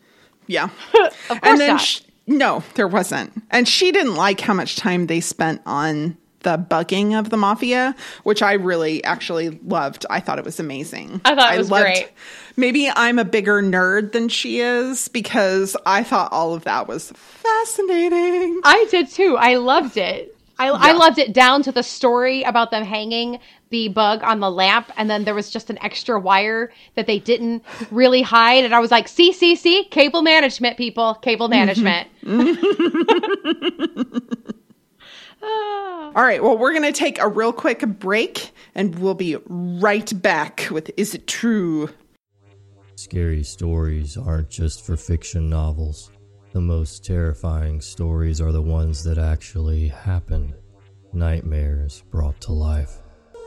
[0.46, 0.64] Yeah.
[0.94, 1.80] of course and then not.
[1.80, 3.32] She, no, there wasn't.
[3.50, 7.94] And she didn't like how much time they spent on the bugging of the mafia,
[8.24, 10.06] which I really actually loved.
[10.10, 11.20] I thought it was amazing.
[11.24, 12.10] I thought it was loved, great.
[12.56, 17.12] Maybe I'm a bigger nerd than she is because I thought all of that was
[17.12, 18.60] fascinating.
[18.64, 19.36] I did too.
[19.38, 20.31] I loved it.
[20.62, 20.78] I, yeah.
[20.80, 24.90] I loved it down to the story about them hanging the bug on the lamp,
[24.96, 28.64] and then there was just an extra wire that they didn't really hide.
[28.64, 31.82] And I was like, see, see, see, cable management, people, cable mm-hmm.
[31.82, 32.08] management.
[35.42, 36.42] All right.
[36.42, 40.90] Well, we're going to take a real quick break and we'll be right back with
[40.96, 41.90] Is It True?
[42.94, 46.11] Scary stories aren't just for fiction novels.
[46.52, 50.54] The most terrifying stories are the ones that actually happen.
[51.14, 52.98] Nightmares brought to life.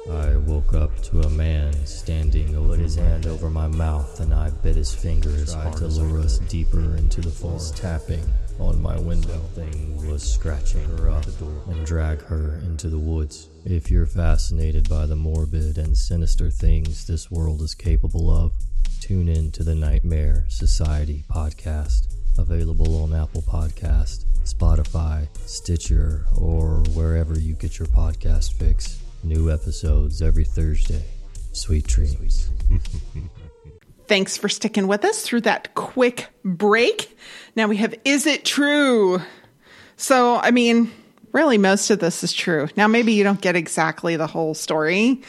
[0.10, 4.50] I woke up to a man standing put his hand over my mouth and I
[4.50, 7.78] bit his fingers hard to lure us deeper into the forest.
[7.78, 8.24] Tapping
[8.60, 11.26] on my window thing was scratching her up
[11.68, 13.50] and drag her into the woods.
[13.66, 18.52] If you're fascinated by the morbid and sinister things this world is capable of,
[19.00, 27.40] tune in to the Nightmare Society podcast, available on Apple Podcast, Spotify, Stitcher, or wherever
[27.40, 29.02] you get your podcast fix.
[29.24, 31.04] New episodes every Thursday.
[31.52, 32.50] Sweet dreams.
[34.08, 37.18] Thanks for sticking with us through that quick break.
[37.56, 39.22] Now we have Is It True?
[39.98, 40.92] So, I mean,
[41.32, 42.68] really, most of this is true.
[42.76, 45.22] Now, maybe you don't get exactly the whole story,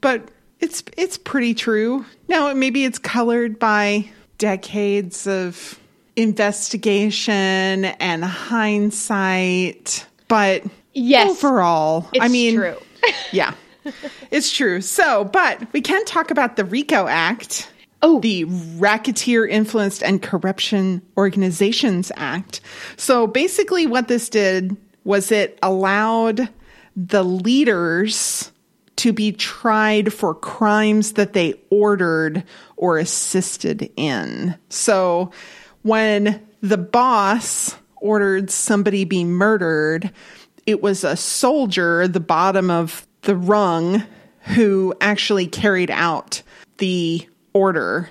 [0.00, 2.04] but it's it's pretty true.
[2.28, 5.78] Now, maybe it's colored by decades of
[6.16, 12.76] investigation and hindsight, but yes, overall, I mean, true.
[13.32, 13.54] yeah,
[14.30, 14.80] it's true.
[14.80, 17.70] So, but we can talk about the RICO Act.
[18.02, 18.20] Oh.
[18.20, 22.60] The Racketeer Influenced and Corruption Organizations Act.
[22.98, 26.50] So basically, what this did was it allowed
[26.96, 28.52] the leaders
[28.96, 32.44] to be tried for crimes that they ordered
[32.76, 34.56] or assisted in.
[34.68, 35.30] So
[35.84, 40.10] when the boss ordered somebody be murdered,
[40.66, 44.02] it was a soldier, the bottom of the rung,
[44.54, 46.42] who actually carried out
[46.78, 48.10] the order,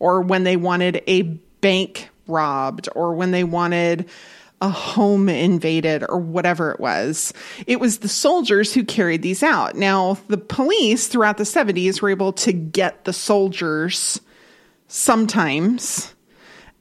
[0.00, 4.08] or when they wanted a bank robbed, or when they wanted
[4.60, 7.32] a home invaded, or whatever it was.
[7.66, 9.76] It was the soldiers who carried these out.
[9.76, 14.20] Now, the police throughout the 70s were able to get the soldiers
[14.88, 16.14] sometimes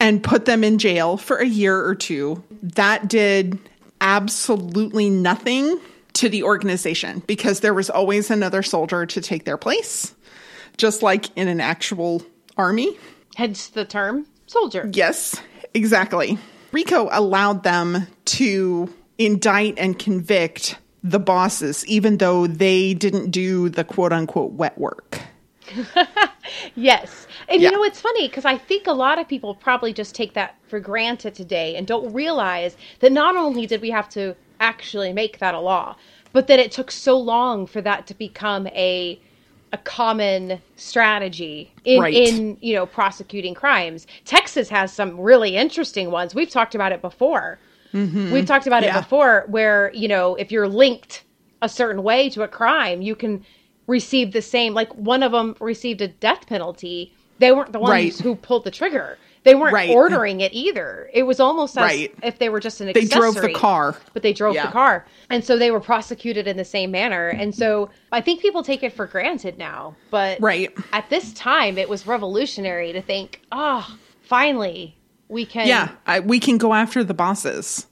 [0.04, 2.44] and put them in jail for a year or two.
[2.62, 3.58] That did
[4.02, 5.80] absolutely nothing
[6.16, 10.14] to the organization because there was always another soldier to take their place,
[10.76, 12.22] just like in an actual
[12.58, 12.98] army.
[13.38, 14.90] Hence the term soldier.
[14.92, 15.40] Yes,
[15.74, 16.38] exactly.
[16.74, 23.86] RICO allowed them to indict and convict the bosses, even though they didn't do the
[23.86, 25.22] quote unquote wet work.
[26.76, 27.28] yes.
[27.48, 27.70] And yeah.
[27.70, 30.56] you know, it's funny because I think a lot of people probably just take that
[30.68, 35.40] for granted today and don't realize that not only did we have to actually make
[35.40, 35.96] that a law,
[36.32, 39.20] but that it took so long for that to become a
[39.72, 42.14] a common strategy in, right.
[42.14, 44.06] in you know prosecuting crimes.
[44.24, 46.36] Texas has some really interesting ones.
[46.36, 47.58] We've talked about it before.
[47.94, 48.32] Mm-hmm.
[48.32, 48.98] We've talked about yeah.
[48.98, 51.24] it before, where you know if you're linked
[51.62, 53.44] a certain way to a crime, you can
[53.88, 54.74] receive the same.
[54.74, 57.14] Like one of them received a death penalty.
[57.40, 58.20] They weren't the ones right.
[58.20, 59.18] who pulled the trigger.
[59.44, 59.90] They weren't right.
[59.90, 61.10] ordering it either.
[61.14, 62.16] It was almost as right.
[62.24, 63.08] if they were just an accessory.
[63.08, 63.98] They drove the car.
[64.14, 64.68] But they drove yeah.
[64.68, 65.06] the car.
[65.30, 67.28] And so they were prosecuted in the same manner.
[67.28, 69.96] And so I think people take it for granted now.
[70.12, 70.72] But right.
[70.94, 74.96] at this time, it was revolutionary to think, oh, finally,
[75.28, 75.68] we can.
[75.68, 77.88] Yeah, I, we can go after the bosses.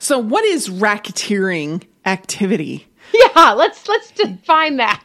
[0.00, 2.86] So what is racketeering activity?
[3.14, 5.02] Yeah, let's let's define that.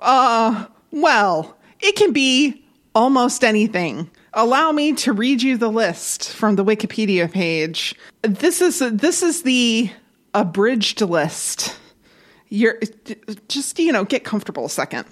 [0.00, 4.10] Uh, well, it can be almost anything.
[4.32, 7.94] Allow me to read you the list from the Wikipedia page.
[8.22, 9.90] This is this is the
[10.34, 11.76] abridged list.
[12.48, 12.78] You're
[13.48, 15.06] just you know get comfortable a second.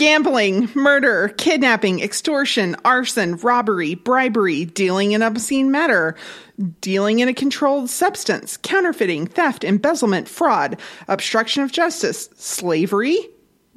[0.00, 6.16] Gambling, murder, kidnapping, extortion, arson, robbery, bribery, dealing in obscene matter,
[6.80, 13.18] dealing in a controlled substance, counterfeiting, theft, embezzlement, fraud, obstruction of justice, slavery,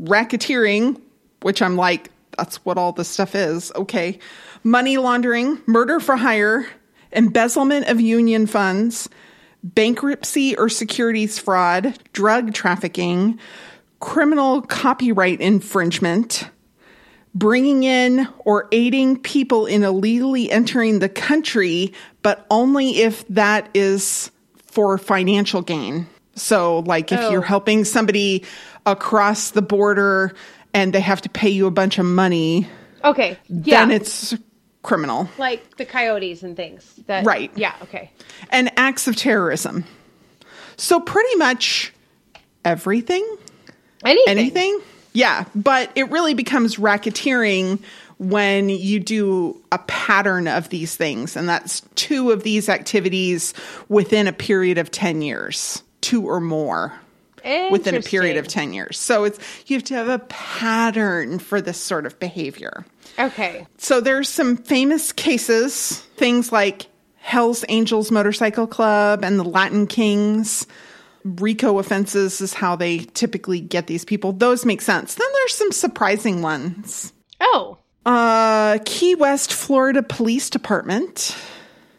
[0.02, 0.98] racketeering,
[1.42, 3.74] which I'm like, that's what all this stuff is.
[3.76, 4.18] Okay.
[4.64, 6.66] Money laundering, murder for hire,
[7.12, 9.10] embezzlement of union funds,
[9.62, 13.38] bankruptcy or securities fraud, drug trafficking,
[14.04, 16.50] criminal copyright infringement,
[17.34, 24.30] bringing in or aiding people in illegally entering the country, but only if that is
[24.58, 26.06] for financial gain.
[26.36, 27.32] So, like if oh.
[27.32, 28.44] you're helping somebody
[28.86, 30.34] across the border
[30.74, 32.68] and they have to pay you a bunch of money.
[33.06, 33.38] Okay.
[33.48, 33.86] Yeah.
[33.86, 34.36] Then it's
[34.82, 35.30] criminal.
[35.38, 36.94] Like the coyotes and things.
[37.08, 37.52] That, right.
[37.56, 38.12] Yeah, okay.
[38.50, 39.86] And acts of terrorism.
[40.76, 41.94] So pretty much
[42.66, 43.26] everything.
[44.06, 44.38] Anything.
[44.38, 44.80] Anything?
[45.14, 47.80] Yeah, but it really becomes racketeering
[48.18, 53.54] when you do a pattern of these things and that's two of these activities
[53.90, 56.94] within a period of 10 years, two or more
[57.72, 58.98] within a period of 10 years.
[58.98, 62.86] So it's you have to have a pattern for this sort of behavior.
[63.20, 63.68] Okay.
[63.78, 66.88] So there's some famous cases, things like
[67.18, 70.66] Hell's Angels Motorcycle Club and the Latin Kings.
[71.24, 74.34] RICO offenses is how they typically get these people.
[74.34, 75.16] Those make sense.
[75.16, 77.14] Then there's some surprising ones.
[77.40, 77.78] Oh.
[78.06, 81.36] Uh Key West, Florida Police Department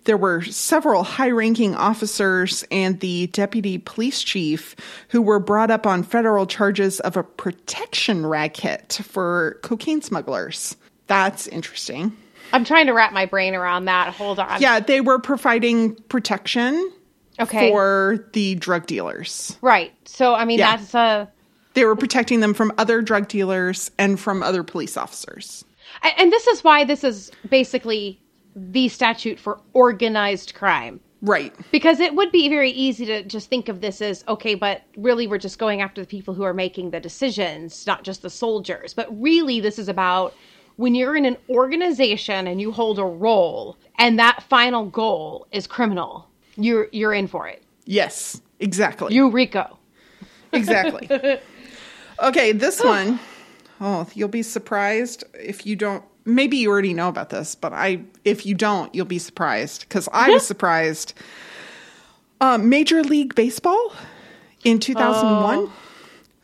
[0.05, 4.77] there were several high ranking officers and the deputy police chief
[5.09, 10.77] who were brought up on federal charges of a protection racket for cocaine smugglers.
[11.07, 12.17] That's interesting.
[12.53, 14.15] I'm trying to wrap my brain around that.
[14.15, 14.61] Hold on.
[14.61, 16.93] Yeah, they were providing protection
[17.39, 17.71] okay.
[17.71, 19.57] for the drug dealers.
[19.63, 19.93] Right.
[20.05, 20.77] So, I mean, yeah.
[20.77, 21.31] that's a.
[21.75, 25.65] They were protecting them from other drug dealers and from other police officers.
[26.19, 28.21] And this is why this is basically
[28.55, 31.01] the statute for organized crime.
[31.21, 31.55] Right.
[31.73, 35.27] Because it would be very easy to just think of this as okay, but really
[35.27, 38.93] we're just going after the people who are making the decisions, not just the soldiers.
[38.93, 40.35] But really, this is about
[40.77, 45.67] when you're in an organization and you hold a role and that final goal is
[45.67, 47.63] criminal, you're you're in for it.
[47.85, 49.15] Yes, exactly.
[49.15, 49.79] You RICO.
[50.53, 51.09] Exactly.
[52.23, 53.19] okay, this one.
[53.81, 58.03] Oh, you'll be surprised if you don't maybe you already know about this, but I
[58.25, 61.15] if you don't, you'll be surprised because I was surprised.
[62.41, 63.93] Um, Major League Baseball
[64.65, 65.59] in 2001.
[65.59, 65.73] Oh.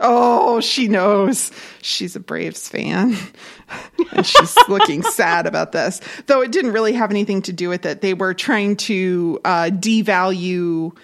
[0.01, 1.51] Oh, she knows.
[1.83, 3.17] She's a Braves fan.
[4.13, 6.01] and she's looking sad about this.
[6.27, 8.01] Though it didn't really have anything to do with it.
[8.01, 10.97] They were trying to uh, devalue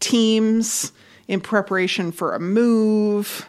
[0.00, 0.92] teams
[1.28, 3.48] in preparation for a move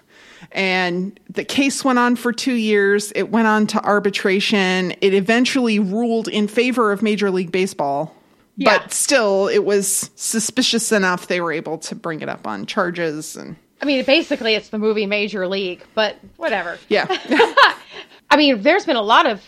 [0.51, 3.11] and the case went on for two years.
[3.15, 4.91] It went on to arbitration.
[5.01, 8.15] It eventually ruled in favor of Major League Baseball.
[8.57, 8.79] Yeah.
[8.79, 13.35] But still, it was suspicious enough they were able to bring it up on charges.
[13.37, 16.77] And I mean, basically, it's the movie Major League, but whatever.
[16.87, 17.07] Yeah.
[18.29, 19.41] I mean, there's been a lot of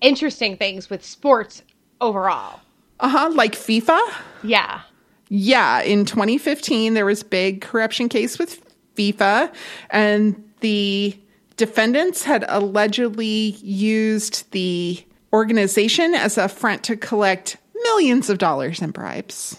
[0.00, 1.62] interesting things with sports
[2.00, 2.60] overall.
[3.00, 3.30] Uh huh.
[3.34, 4.00] Like FIFA?
[4.42, 4.80] Yeah.
[5.28, 5.82] Yeah.
[5.82, 8.60] In 2015, there was big corruption case with
[8.96, 9.52] FIFA,
[9.90, 11.18] and the
[11.56, 18.90] defendants had allegedly used the organization as a front to collect millions of dollars in
[18.90, 19.56] bribes.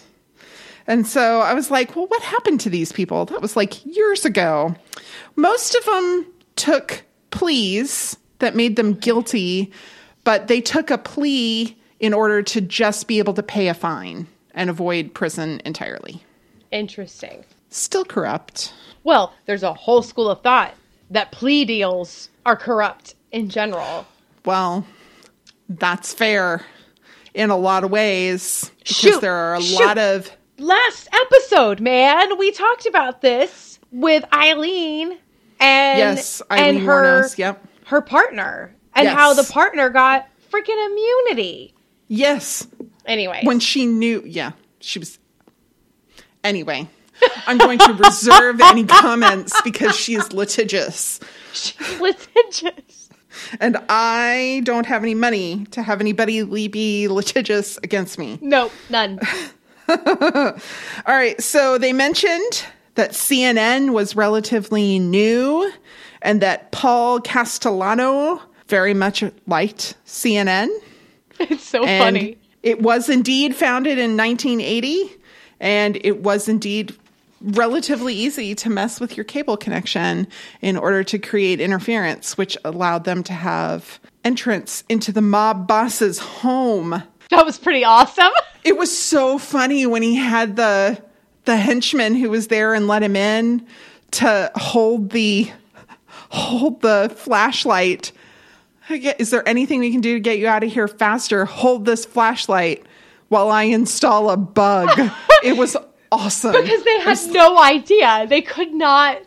[0.86, 3.24] And so I was like, well, what happened to these people?
[3.26, 4.74] That was like years ago.
[5.36, 6.26] Most of them
[6.56, 9.72] took pleas that made them guilty,
[10.24, 14.26] but they took a plea in order to just be able to pay a fine
[14.52, 16.22] and avoid prison entirely.
[16.70, 17.44] Interesting.
[17.70, 18.72] Still corrupt.
[19.04, 20.74] Well, there's a whole school of thought
[21.10, 24.06] that plea deals are corrupt in general.
[24.44, 24.86] Well,
[25.68, 26.64] that's fair.
[27.32, 29.80] in a lot of ways because Shoot, there are a shoot.
[29.84, 35.18] lot of Last episode, man, we talked about this with Eileen
[35.60, 37.64] and Yes, Eileen and her yep.
[37.86, 39.14] her partner and Yes.
[39.16, 41.74] how the partner got freaking immunity.
[42.08, 42.66] yes
[43.06, 45.18] Anyway, when she knew yeah she was
[46.42, 46.88] anyway
[47.46, 51.20] i'm going to reserve any comments because she is litigious
[51.52, 53.08] she's litigious.
[53.60, 59.18] and i don't have any money to have anybody be litigious against me Nope, none.
[59.88, 60.54] all
[61.06, 62.64] right so they mentioned
[62.94, 65.70] that CNN was relatively new
[66.22, 70.70] and that Paul Castellano very much liked CNN
[71.40, 72.38] It's so And funny.
[72.62, 75.10] It was indeed founded in 1980,
[75.60, 76.96] and it was indeed
[77.40, 80.26] relatively easy to mess with your cable connection
[80.62, 86.18] in order to create interference, which allowed them to have entrance into the mob boss's
[86.18, 87.02] home.
[87.30, 88.32] That was pretty awesome.
[88.64, 91.02] It was so funny when he had the
[91.44, 93.66] the henchman who was there and let him in
[94.12, 95.50] to hold the
[96.30, 98.12] hold the flashlight.
[98.88, 101.44] Is there anything we can do to get you out of here faster?
[101.44, 102.86] Hold this flashlight
[103.28, 104.88] while I install a bug.
[105.42, 105.76] it was
[106.10, 106.52] awesome.
[106.52, 108.26] because they had no idea.
[108.26, 109.18] They could not.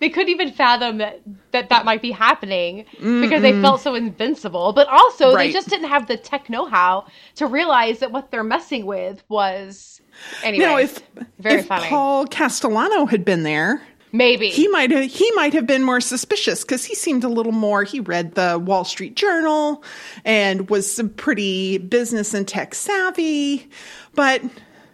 [0.00, 1.20] They couldn't even fathom that
[1.50, 4.72] that, that might be happening because they felt so invincible.
[4.72, 5.46] But also, Right.
[5.48, 10.00] they just didn't have the tech know-how to realize that what they're messing with was
[10.44, 10.64] anyway.
[10.64, 11.00] now, if
[11.38, 11.88] very if funny.
[11.88, 13.82] Paul Castellano had been there,
[14.12, 17.52] maybe he might have he might have been more suspicious because he seemed a little
[17.52, 19.82] more he read the wall street journal
[20.24, 23.68] and was some pretty business and tech savvy
[24.14, 24.42] but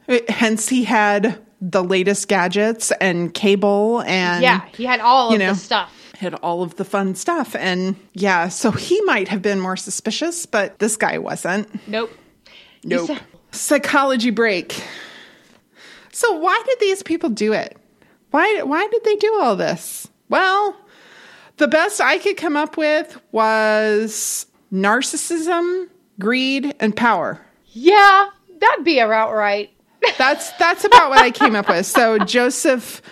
[0.09, 5.37] uh, hence he had the latest gadgets and cable and yeah, he had all you
[5.37, 5.53] of know.
[5.55, 6.13] the stuff.
[6.19, 10.45] had all of the fun stuff and yeah so he might have been more suspicious
[10.45, 12.11] but this guy wasn't Nope.
[12.85, 14.83] nope said- psychology break
[16.13, 17.77] so why did these people do it
[18.31, 20.77] why why did they do all this well
[21.57, 25.89] the best i could come up with was narcissism
[26.21, 27.41] greed and power
[27.73, 28.29] Yeah,
[28.61, 29.71] that'd be about right.
[30.19, 31.87] That's that's about what I came up with.
[31.87, 33.03] So Joseph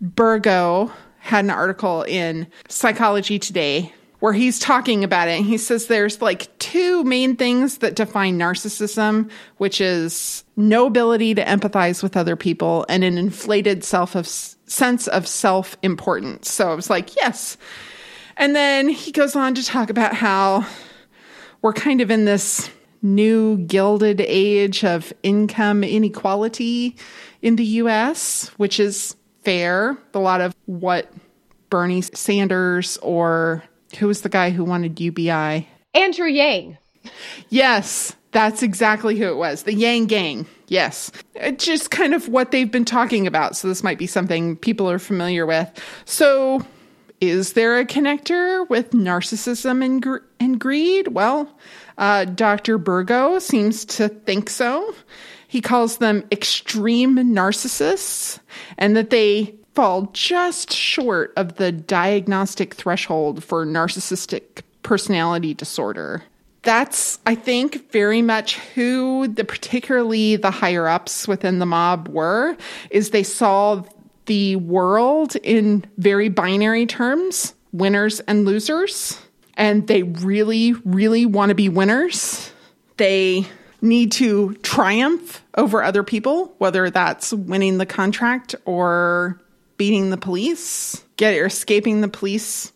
[0.00, 3.92] Burgo had an article in Psychology Today
[4.24, 5.42] where he's talking about it.
[5.42, 11.44] He says there's like two main things that define narcissism, which is no ability to
[11.44, 16.50] empathize with other people and an inflated self of sense of self importance.
[16.50, 17.58] So I was like, yes.
[18.36, 20.66] And then he goes on to talk about how
[21.60, 22.70] we're kind of in this
[23.04, 26.96] new gilded age of income inequality
[27.42, 29.96] in the US, which is fair.
[30.14, 31.12] A lot of what
[31.70, 33.62] Bernie Sanders or
[33.98, 35.68] who was the guy who wanted UBI?
[35.94, 36.78] Andrew Yang.
[37.50, 39.64] Yes, that's exactly who it was.
[39.64, 40.46] The Yang Gang.
[40.66, 41.12] Yes.
[41.34, 43.56] It's just kind of what they've been talking about.
[43.56, 45.70] So this might be something people are familiar with.
[46.06, 46.64] So
[47.20, 51.08] is there a connector with narcissism and, gr- and greed?
[51.08, 51.48] Well,
[51.98, 52.78] uh, Dr.
[52.78, 54.94] Burgo seems to think so.
[55.48, 58.40] He calls them extreme narcissists
[58.78, 66.22] and that they fall just short of the diagnostic threshold for narcissistic personality disorder
[66.62, 72.56] that's i think very much who the particularly the higher ups within the mob were
[72.90, 73.82] is they saw
[74.26, 79.18] the world in very binary terms winners and losers
[79.56, 82.52] and they really really want to be winners
[82.96, 83.46] they
[83.80, 89.40] need to triumph over other people whether that's winning the contract or
[89.76, 92.72] beating the police get or escaping the police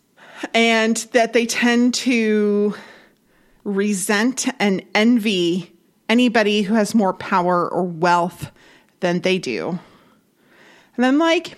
[0.53, 2.73] and that they tend to
[3.63, 5.71] resent and envy
[6.07, 8.51] anybody who has more power or wealth
[8.99, 9.79] than they do.
[10.95, 11.55] And I'm like,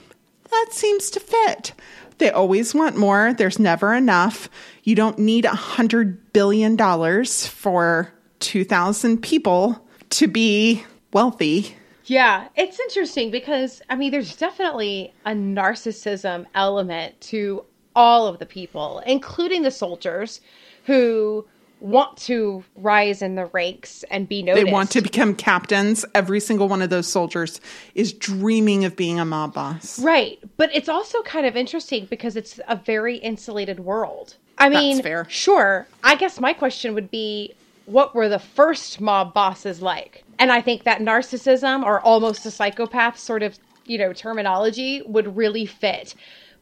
[0.49, 1.73] that seems to fit.
[2.17, 3.33] They always want more.
[3.33, 4.49] There's never enough.
[4.83, 11.75] You don't need a hundred billion dollars for 2,000 people to be wealthy.
[12.05, 17.63] Yeah, it's interesting because I mean, there's definitely a narcissism element to
[17.95, 20.41] all of the people, including the soldiers
[20.85, 21.45] who
[21.81, 24.65] want to rise in the ranks and be noticed.
[24.65, 26.05] They want to become captains.
[26.13, 27.59] Every single one of those soldiers
[27.95, 29.99] is dreaming of being a mob boss.
[29.99, 30.39] Right.
[30.57, 34.35] But it's also kind of interesting because it's a very insulated world.
[34.57, 35.25] I mean, fair.
[35.27, 35.87] sure.
[36.03, 37.55] I guess my question would be
[37.87, 40.23] what were the first mob bosses like?
[40.37, 45.35] And I think that narcissism or almost a psychopath sort of, you know, terminology would
[45.35, 46.13] really fit.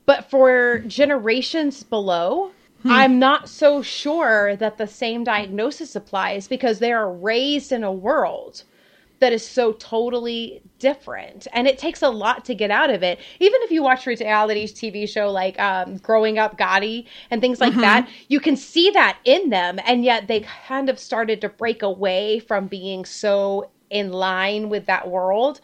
[0.06, 2.52] But for generations below,
[2.84, 2.92] Hmm.
[2.92, 7.92] I'm not so sure that the same diagnosis applies because they are raised in a
[7.92, 8.64] world
[9.20, 13.20] that is so totally different and it takes a lot to get out of it
[13.40, 17.74] even if you watch reality tv show like um, growing up gotti and things like
[17.74, 17.82] mm-hmm.
[17.82, 21.82] that you can see that in them and yet they kind of started to break
[21.82, 25.60] away from being so in line with that world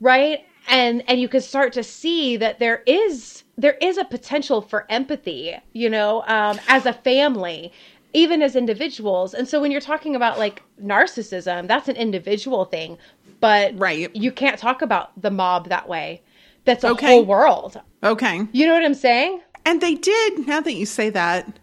[0.00, 4.60] right and and you can start to see that there is there is a potential
[4.60, 7.72] for empathy you know um, as a family
[8.14, 9.34] even as individuals.
[9.34, 12.96] And so when you're talking about like narcissism, that's an individual thing,
[13.40, 14.14] but right.
[14.14, 16.22] you can't talk about the mob that way.
[16.64, 17.08] That's a okay.
[17.08, 17.78] whole world.
[18.02, 18.46] Okay.
[18.52, 19.42] You know what I'm saying?
[19.66, 21.58] And they did, now that you say that,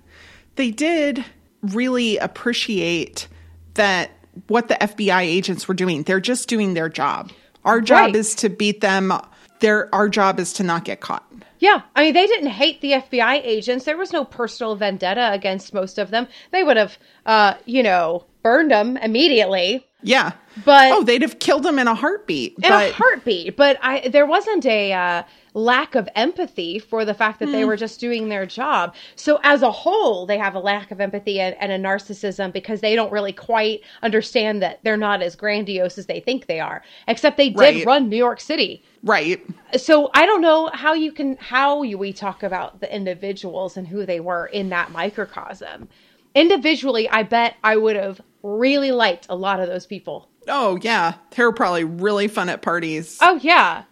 [0.57, 1.23] they did
[1.63, 3.27] really appreciate
[3.75, 4.11] that
[4.47, 6.03] what the FBI agents were doing.
[6.03, 7.31] They're just doing their job.
[7.63, 8.15] Our job right.
[8.15, 9.13] is to beat them.
[9.59, 11.30] Their our job is to not get caught.
[11.61, 13.85] Yeah, I mean, they didn't hate the FBI agents.
[13.85, 16.27] There was no personal vendetta against most of them.
[16.51, 19.85] They would have, uh, you know, burned them immediately.
[20.03, 20.33] Yeah,
[20.65, 22.55] but oh, they'd have killed them in a heartbeat.
[22.55, 22.91] In but...
[22.91, 23.55] a heartbeat.
[23.55, 25.23] But I, there wasn't a uh,
[25.53, 27.51] lack of empathy for the fact that mm.
[27.51, 27.67] they hmm.
[27.67, 28.95] were just doing their job.
[29.15, 32.81] So as a whole, they have a lack of empathy and, and, a narcissism because
[32.81, 36.83] they don't really quite understand that they're not as grandiose as they think they are.
[37.07, 37.85] Except they did right.
[37.85, 38.83] run New York City.
[39.03, 39.45] Right.
[39.77, 44.05] So I don't know how you can how we talk about the individuals and who
[44.05, 45.89] they were in that microcosm.
[46.35, 50.29] Individually, I bet I would have really liked a lot of those people.
[50.47, 53.17] Oh yeah, they were probably really fun at parties.
[53.21, 53.83] Oh yeah,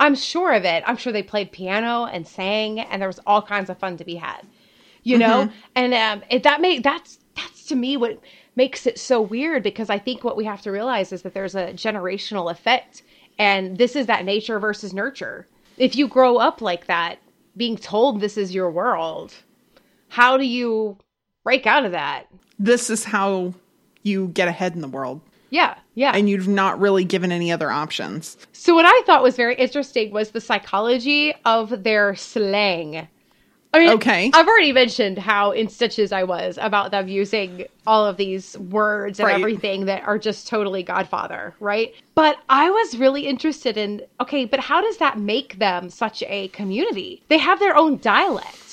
[0.00, 0.82] I'm sure of it.
[0.86, 4.04] I'm sure they played piano and sang, and there was all kinds of fun to
[4.04, 4.42] be had.
[5.02, 5.54] You know, mm-hmm.
[5.74, 8.20] and um, it, that made that's that's to me what
[8.56, 11.54] makes it so weird because I think what we have to realize is that there's
[11.54, 13.02] a generational effect
[13.38, 15.46] and this is that nature versus nurture.
[15.76, 17.20] If you grow up like that,
[17.56, 19.32] being told this is your world,
[20.08, 20.98] how do you
[21.48, 22.26] break out of that?
[22.58, 23.54] This is how
[24.02, 25.22] you get ahead in the world.
[25.48, 26.12] Yeah, yeah.
[26.14, 28.36] And you've not really given any other options.
[28.52, 33.08] So, what I thought was very interesting was the psychology of their slang.
[33.72, 34.30] I mean, okay.
[34.34, 39.18] I've already mentioned how in stitches I was about them using all of these words
[39.18, 39.38] and right.
[39.38, 41.94] everything that are just totally Godfather, right?
[42.14, 46.48] But I was really interested in okay, but how does that make them such a
[46.48, 47.22] community?
[47.28, 48.67] They have their own dialect.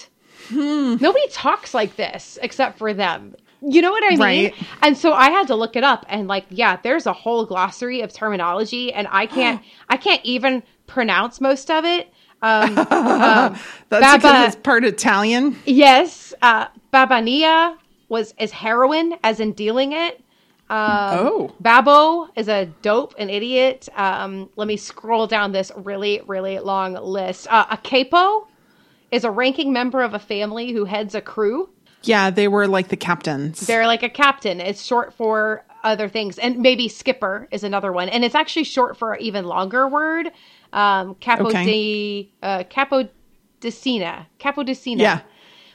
[0.50, 0.96] Hmm.
[1.00, 3.36] Nobody talks like this except for them.
[3.62, 4.20] You know what I mean?
[4.20, 4.54] Right.
[4.82, 8.02] And so I had to look it up and like, yeah, there's a whole glossary
[8.02, 12.14] of terminology and I can't I can't even pronounce most of it.
[12.42, 13.58] Um, um, That's
[13.90, 15.58] Baba, because it's part Italian.
[15.66, 17.78] Yes, uh, Babania
[18.10, 20.22] was is heroin, as in dealing it.
[20.70, 23.88] Um, oh, Babo is a dope, an idiot.
[23.96, 27.48] Um, let me scroll down this really, really long list.
[27.50, 28.48] Uh, a capo
[29.12, 31.70] is a ranking member of a family who heads a crew.
[32.04, 33.62] Yeah, they were like the captains.
[33.62, 34.60] They're like a captain.
[34.60, 38.98] It's short for other things, and maybe skipper is another one, and it's actually short
[38.98, 40.32] for an even longer word
[40.76, 41.66] um, Capo okay.
[41.66, 45.00] di uh, Capodicina, Capodicina.
[45.00, 45.22] Yeah,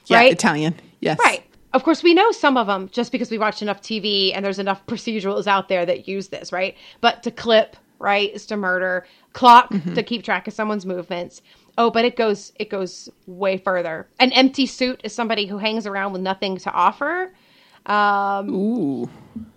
[0.07, 0.33] yeah, right?
[0.33, 0.74] Italian.
[1.01, 1.43] Yes, right.
[1.72, 4.59] Of course, we know some of them just because we watch enough TV and there's
[4.59, 6.76] enough procedurals out there that use this, right?
[7.01, 9.07] But to clip, right, is to murder.
[9.33, 9.95] Clock mm-hmm.
[9.95, 11.43] to keep track of someone's movements.
[11.81, 14.07] Oh, but it goes it goes way further.
[14.18, 17.33] An empty suit is somebody who hangs around with nothing to offer.
[17.87, 19.11] Um, Ooh.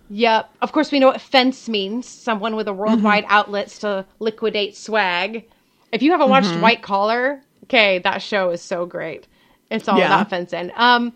[0.08, 0.48] Yep.
[0.62, 3.32] Of course, we know what fence means someone with a worldwide mm-hmm.
[3.32, 5.46] outlets to liquidate swag.
[5.92, 6.62] If you haven't watched mm-hmm.
[6.62, 9.26] White Collar, okay, that show is so great.
[9.70, 10.06] It's all yeah.
[10.06, 10.70] about fencing.
[10.76, 11.12] Um,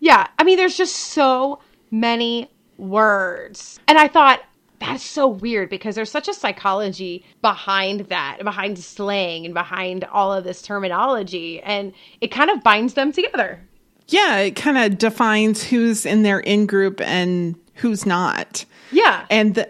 [0.00, 1.60] yeah, I mean, there's just so
[1.92, 3.78] many words.
[3.86, 4.40] And I thought,
[4.82, 10.32] that's so weird because there's such a psychology behind that, behind slang and behind all
[10.32, 11.60] of this terminology.
[11.60, 13.60] And it kind of binds them together.
[14.08, 18.64] Yeah, it kind of defines who's in their in group and who's not.
[18.90, 19.24] Yeah.
[19.30, 19.68] And the,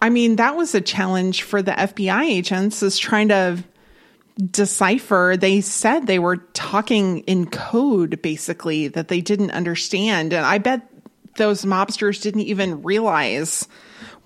[0.00, 3.62] I mean, that was a challenge for the FBI agents is trying to
[4.50, 5.36] decipher.
[5.38, 10.32] They said they were talking in code basically that they didn't understand.
[10.32, 10.88] And I bet
[11.36, 13.68] those mobsters didn't even realize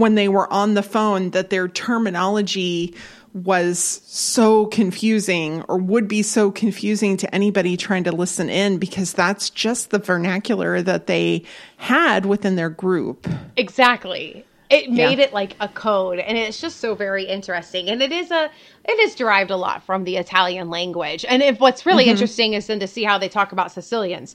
[0.00, 2.94] when they were on the phone that their terminology
[3.34, 9.12] was so confusing or would be so confusing to anybody trying to listen in because
[9.12, 11.44] that's just the vernacular that they
[11.76, 13.28] had within their group.
[13.56, 14.44] Exactly.
[14.70, 15.26] It made yeah.
[15.26, 17.88] it like a code and it's just so very interesting.
[17.88, 18.50] And it is a
[18.84, 21.24] it is derived a lot from the Italian language.
[21.28, 22.12] And if what's really mm-hmm.
[22.12, 24.34] interesting is then to see how they talk about Sicilians.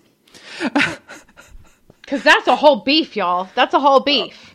[2.07, 3.49] Cuz that's a whole beef, y'all.
[3.55, 4.54] That's a whole beef.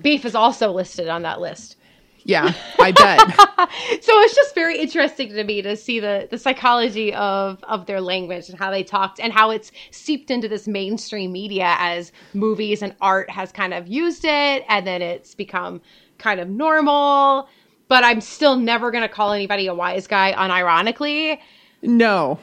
[0.00, 1.76] Beef is also listed on that list.
[2.24, 3.20] Yeah, I bet.
[4.02, 8.00] so it's just very interesting to me to see the the psychology of of their
[8.00, 12.82] language and how they talked and how it's seeped into this mainstream media as movies
[12.82, 15.80] and art has kind of used it and then it's become
[16.18, 17.48] kind of normal.
[17.88, 21.38] But I'm still never gonna call anybody a wise guy unironically.
[21.82, 22.38] no.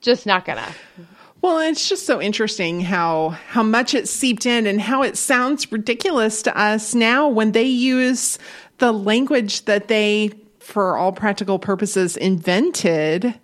[0.00, 0.68] Just not gonna.
[1.44, 5.70] Well, it's just so interesting how how much it seeped in and how it sounds
[5.70, 8.38] ridiculous to us now when they use
[8.78, 13.38] the language that they for all practical purposes invented.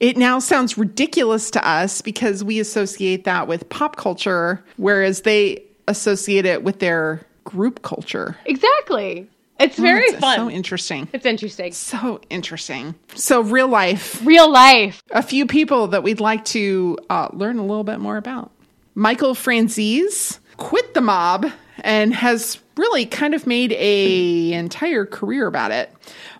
[0.00, 5.62] It now sounds ridiculous to us because we associate that with pop culture whereas they
[5.86, 8.36] associate it with their group culture.
[8.46, 9.28] Exactly.
[9.58, 10.36] It's very it's fun.
[10.36, 11.08] so interesting.
[11.12, 11.72] it's interesting.
[11.72, 12.94] So interesting.
[13.14, 15.02] So real life Real life.
[15.10, 18.50] a few people that we'd like to uh, learn a little bit more about.
[18.94, 21.46] Michael Franzese quit the mob
[21.80, 25.92] and has really kind of made a entire career about it.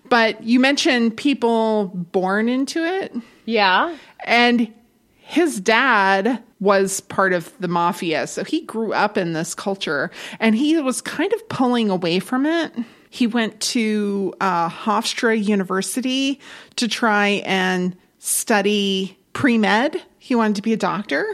[0.09, 3.13] But you mentioned people born into it,
[3.45, 3.95] Yeah.
[4.25, 4.73] and
[5.17, 10.09] his dad was part of the mafia, so he grew up in this culture,
[10.39, 12.73] and he was kind of pulling away from it.
[13.09, 16.39] He went to uh, Hofstra University
[16.75, 20.01] to try and study pre med.
[20.19, 21.25] He wanted to be a doctor.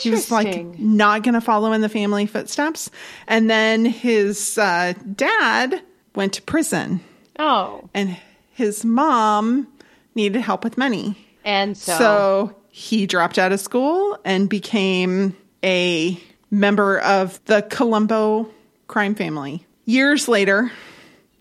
[0.00, 2.90] He was like not going to follow in the family footsteps.
[3.26, 5.82] And then his uh, dad
[6.14, 7.00] went to prison,
[7.38, 7.88] Oh.
[7.92, 8.16] and
[8.52, 9.66] his mom
[10.14, 11.16] needed help with money.
[11.44, 16.20] And so, So he dropped out of school and became a
[16.50, 18.48] member of the Colombo
[18.86, 19.66] crime family.
[19.86, 20.70] Years later,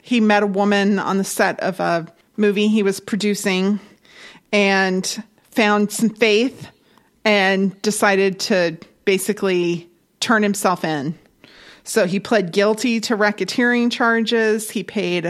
[0.01, 3.79] he met a woman on the set of a movie he was producing
[4.51, 6.67] and found some faith
[7.25, 9.89] and decided to basically
[10.19, 11.17] turn himself in.
[11.83, 14.69] So he pled guilty to racketeering charges.
[14.69, 15.25] He paid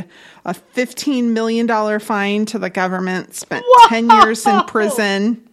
[0.45, 5.47] a $15 million fine to the government, spent 10 years in prison.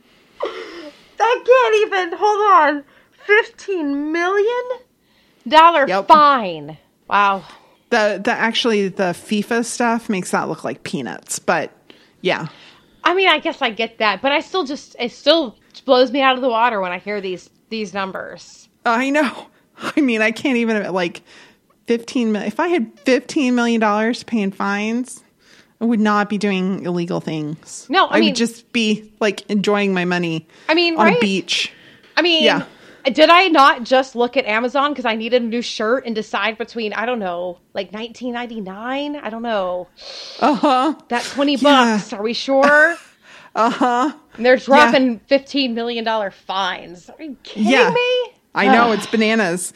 [1.19, 2.85] I can't even hold on.
[3.27, 4.63] Fifteen million
[5.49, 6.07] dollar Yep.
[6.07, 6.79] fine.
[7.09, 7.43] Wow.
[7.97, 11.73] The, the actually the FIFA stuff makes that look like peanuts, but
[12.21, 12.49] yeah.
[13.03, 16.21] I mean, I guess I get that, but I still just it still blows me
[16.21, 18.69] out of the water when I hear these these numbers.
[18.85, 19.47] I know.
[19.79, 21.23] I mean, I can't even like
[21.87, 22.49] 15 million.
[22.49, 25.25] If I had 15 million dollars paying fines,
[25.81, 27.87] I would not be doing illegal things.
[27.89, 31.17] No, I mean- would just be like enjoying my money I mean, on right?
[31.17, 31.73] a beach.
[32.15, 32.67] I mean, Yeah.
[33.11, 36.59] Did I not just look at Amazon because I needed a new shirt and decide
[36.59, 38.69] between I don't know, like 19.99?
[39.23, 39.89] I don't know.
[40.41, 40.95] Uh-huh.
[41.09, 41.59] That 20 Yeah.
[41.97, 42.13] bucks.
[42.13, 42.97] Are we sure?
[43.57, 44.13] Uh-huh.
[44.39, 47.09] They're dropping 15 million dollar fines.
[47.09, 47.89] Are you kidding Yeah.
[47.89, 48.33] me?
[48.55, 49.73] I know it's bananas.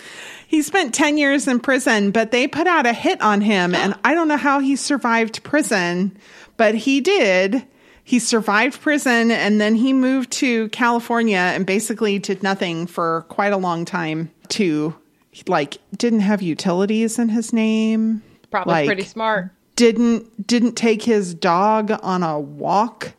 [0.47, 3.95] He spent 10 years in prison, but they put out a hit on him and
[4.05, 6.15] I don't know how he survived prison,
[6.59, 7.67] but he did.
[8.03, 13.53] He survived prison and then he moved to California and basically did nothing for quite
[13.53, 14.95] a long time to
[15.47, 18.23] like didn't have utilities in his name.
[18.51, 19.51] Probably like, pretty smart.
[19.77, 23.13] Didn't didn't take his dog on a walk.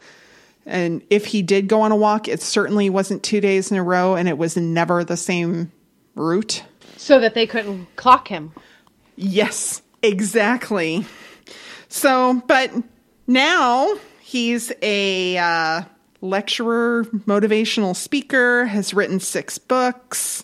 [0.65, 3.83] And if he did go on a walk, it certainly wasn't 2 days in a
[3.83, 5.71] row and it was never the same
[6.15, 6.63] route.
[6.97, 8.51] So that they couldn't clock him.
[9.15, 11.05] Yes, exactly.
[11.87, 12.71] So, but
[13.25, 15.81] now he's a uh,
[16.21, 20.43] lecturer, motivational speaker, has written six books,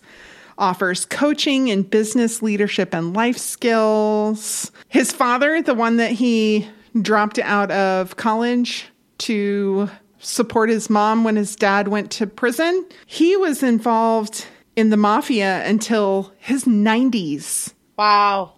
[0.57, 4.71] offers coaching in business leadership and life skills.
[4.89, 6.67] His father, the one that he
[7.01, 13.37] dropped out of college to support his mom when his dad went to prison, he
[13.37, 17.73] was involved in the mafia until his 90s.
[17.97, 18.53] Wow.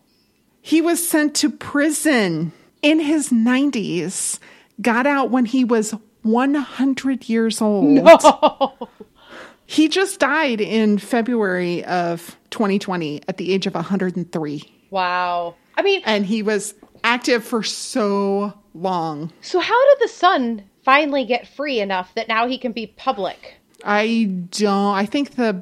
[0.62, 2.52] He was sent to prison
[2.82, 4.40] in his 90s,
[4.82, 7.86] got out when he was 100 years old.
[7.86, 8.74] No.
[9.70, 14.64] He just died in February of 2020 at the age of 103.
[14.90, 15.54] Wow.
[15.78, 16.74] I mean, And he was
[17.04, 19.32] active for so long.
[19.42, 23.58] so how did the son finally get free enough that now he can be public?
[23.86, 25.62] I don't, I think the,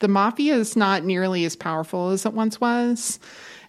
[0.00, 3.20] the mafia is not nearly as powerful as it once was.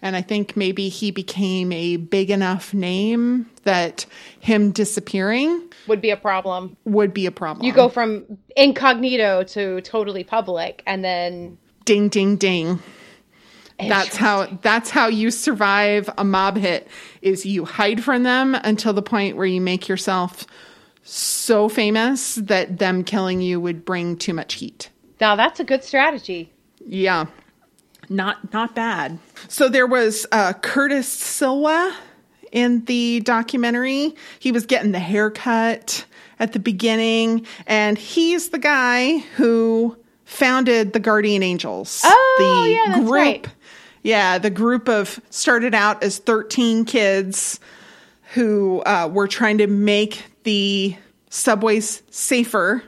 [0.01, 4.05] And I think maybe he became a big enough name that
[4.39, 6.77] him disappearing Would be a problem.
[6.85, 7.65] would be a problem.
[7.65, 12.79] You go from incognito to totally public and then ding ding ding.
[13.77, 16.87] That's how that's how you survive a mob hit
[17.21, 20.45] is you hide from them until the point where you make yourself
[21.03, 24.89] so famous that them killing you would bring too much heat.
[25.19, 26.51] Now that's a good strategy.
[26.85, 27.25] Yeah.
[28.09, 29.19] Not not bad.
[29.47, 31.93] So there was uh, Curtis Sliwa
[32.51, 34.15] in the documentary.
[34.39, 36.05] He was getting the haircut
[36.39, 42.01] at the beginning, and he's the guy who founded the Guardian Angels.
[42.03, 43.11] Oh, the yeah, that's group.
[43.11, 43.47] right.
[44.03, 47.59] Yeah, the group of started out as 13 kids
[48.33, 50.95] who uh, were trying to make the
[51.29, 52.83] subways safer.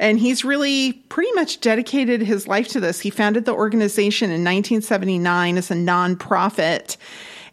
[0.00, 3.00] And he's really pretty much dedicated his life to this.
[3.00, 6.96] He founded the organization in 1979 as a nonprofit.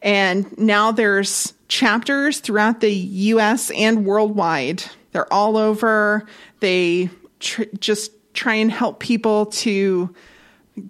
[0.02, 4.84] And now there's chapters throughout the US and worldwide.
[5.12, 6.26] They're all over.
[6.60, 10.14] They tr- just try and help people to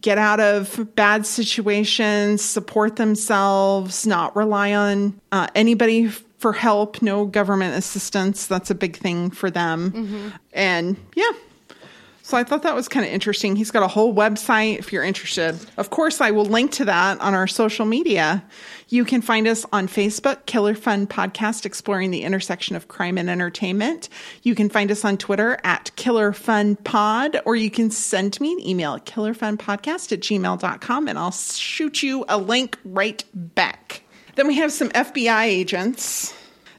[0.01, 7.25] get out of bad situations, support themselves, not rely on uh, anybody for help, no
[7.25, 8.47] government assistance.
[8.47, 9.91] That's a big thing for them.
[9.91, 10.29] Mm-hmm.
[10.53, 11.31] And yeah.
[12.25, 13.55] So I thought that was kind of interesting.
[13.55, 15.59] He's got a whole website if you're interested.
[15.77, 18.43] Of course, I will link to that on our social media.
[18.89, 23.29] You can find us on Facebook, Killer Fun Podcast, exploring the intersection of crime and
[23.29, 24.09] entertainment.
[24.41, 28.53] You can find us on Twitter at Killer Fun Pod, or you can send me
[28.53, 34.01] an email at killerfunpodcast at gmail.com and I'll shoot you a link right back.
[34.35, 36.33] Then we have some FBI agents.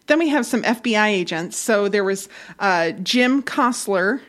[0.07, 1.57] Then we have some FBI agents.
[1.57, 2.29] So there was
[2.59, 4.21] uh, Jim Kossler,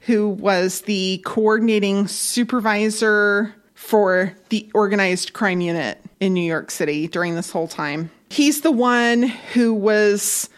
[0.00, 7.34] who was the coordinating supervisor for the organized crime unit in New York City during
[7.34, 8.10] this whole time.
[8.30, 10.48] He's the one who was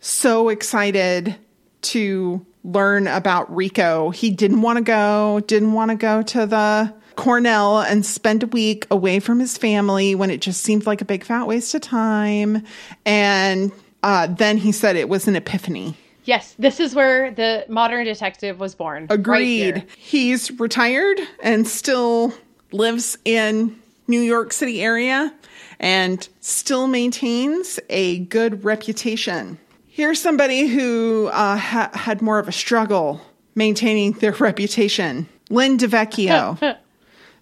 [0.00, 1.36] so excited
[1.80, 4.10] to learn about RICO.
[4.10, 8.46] He didn't want to go, didn't want to go to the Cornell and spend a
[8.46, 11.80] week away from his family when it just seemed like a big fat waste of
[11.80, 12.62] time.
[13.04, 13.72] And
[14.04, 15.96] uh, then he said it was an epiphany.
[16.24, 19.08] Yes, this is where the modern detective was born.
[19.10, 19.78] Agreed.
[19.78, 19.84] here.
[19.96, 22.32] He's retired and still
[22.70, 25.34] lives in New York City area
[25.80, 29.58] and still maintains a good reputation.
[29.88, 33.20] Here's somebody who uh, ha- had more of a struggle
[33.56, 35.28] maintaining their reputation.
[35.50, 36.76] Lin DeVecchio,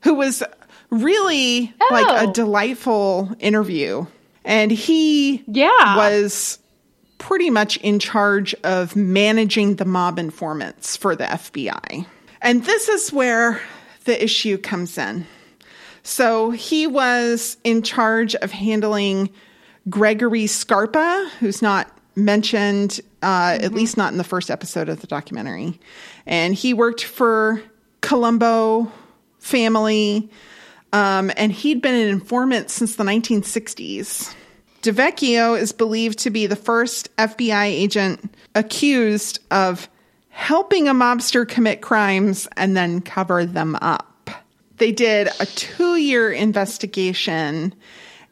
[0.06, 0.40] who was
[0.90, 2.30] really like Oh.
[2.30, 4.06] a delightful interview.
[4.44, 5.96] And he Yeah.
[5.96, 6.60] was
[7.18, 12.06] pretty much in charge of managing the mob informants for the FBI.
[12.40, 13.60] And this is where
[14.04, 15.26] the issue comes in.
[16.04, 19.30] So he was in charge of handling
[19.90, 25.08] Gregory Scarpa, who's not mentioned, uh, at least not in the first episode of the
[25.08, 25.80] documentary.
[26.26, 27.60] And he worked for
[28.02, 28.92] Colombo
[29.46, 30.28] family,
[30.92, 34.34] um, and he'd been an informant since the 1960s.
[34.82, 39.88] DeVecchio is believed to be the first FBI agent accused of
[40.30, 44.30] helping a mobster commit crimes and then cover them up.
[44.76, 47.74] They did a two year investigation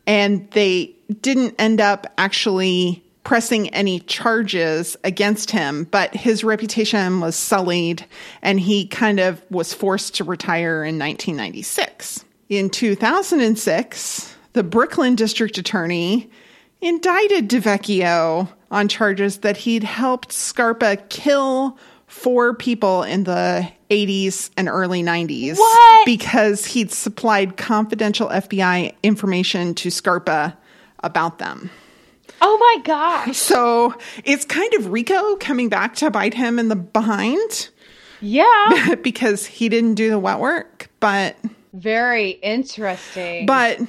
[0.06, 7.34] and they didn't end up actually pressing any charges against him, but his reputation was
[7.34, 8.04] sullied
[8.42, 12.24] and he kind of was forced to retire in 1996.
[12.50, 16.30] In 2006, the Brooklyn district attorney
[16.80, 24.68] indicted DeVecchio on charges that he'd helped Scarpa kill four people in the 80s and
[24.68, 26.06] early 90s What?
[26.06, 30.56] because he'd supplied confidential FBI information to Scarpa
[31.02, 31.70] about them.
[32.46, 33.36] Oh my gosh.
[33.38, 37.70] So it's kind of RICO coming back to bite him in the behind
[38.20, 38.94] Yeah.
[39.02, 41.36] because he didn't do the wet work, but
[41.72, 43.46] Very interesting.
[43.46, 43.80] but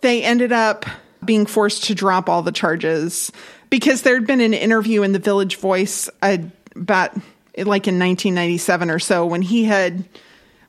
[0.00, 0.86] they ended up
[1.24, 3.30] being forced to drop all the charges
[3.68, 6.38] because there'd been an interview in the Village Voice uh,
[6.74, 7.14] about
[7.58, 10.04] like in 1997 or so when he had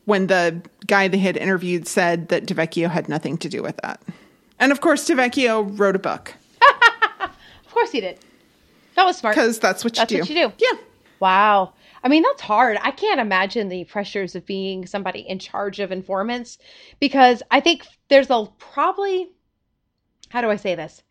[0.03, 4.01] when the guy they had interviewed said that DeVecchio had nothing to do with that.
[4.59, 6.33] And of course DeVecchio wrote a book
[7.81, 8.19] course he did.
[8.95, 9.35] That was smart.
[9.35, 10.19] because that's what you That's do.
[10.19, 10.53] what you do.
[10.59, 10.77] Yeah.
[11.19, 11.73] Wow.
[12.03, 12.77] I mean, that's hard.
[12.81, 16.57] I can't imagine the pressures of being somebody in charge of informants
[16.99, 19.29] because I think there's a probably,
[20.29, 21.03] how do I say this?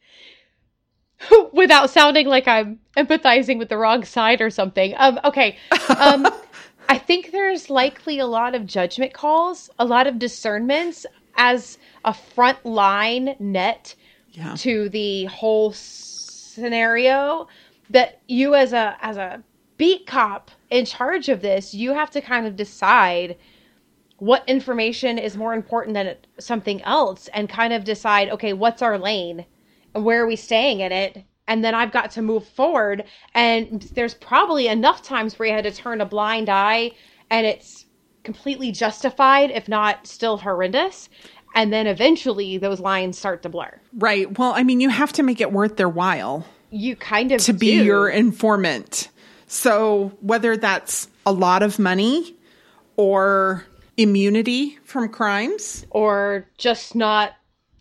[1.53, 4.95] Without sounding like I'm empathizing with the wrong side or something.
[4.97, 5.57] Um, okay.
[5.97, 6.27] Um,
[6.89, 11.07] I think there's likely a lot of judgment calls, a lot of discernments
[11.37, 13.95] as a front line net
[14.33, 14.55] Yeah.
[14.57, 15.73] to the whole
[16.55, 17.49] scenario
[17.91, 19.43] that you as a as a
[19.77, 23.37] beat cop in charge of this you have to kind of decide
[24.19, 28.99] what information is more important than something else and kind of decide okay what's our
[28.99, 29.45] lane
[29.93, 31.25] where are we staying in it?
[31.49, 33.05] And then i've got to move forward.
[33.35, 36.93] And there's probably enough times where you had to turn a blind eye
[37.31, 37.87] and it's
[38.23, 41.09] completely justified if not still horrendous
[41.55, 43.81] And then eventually those lines start to blur.
[43.93, 44.39] Right.
[44.39, 47.53] Well, I mean, you have to make it worth their while You kind of to
[47.53, 47.85] be do.
[47.85, 49.09] your informant.
[49.47, 52.37] So whether that's a lot of money
[52.97, 57.33] or immunity from crimes, or just not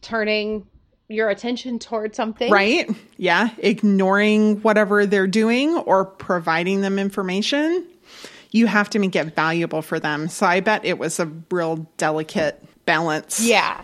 [0.01, 0.65] turning
[1.07, 2.51] your attention toward something.
[2.51, 2.89] right?
[3.17, 7.85] Yeah, ignoring whatever they're doing or providing them information,
[8.51, 10.27] you have to make it valuable for them.
[10.27, 12.63] So I bet it was a real delicate
[12.93, 13.39] balance.
[13.39, 13.81] Yeah.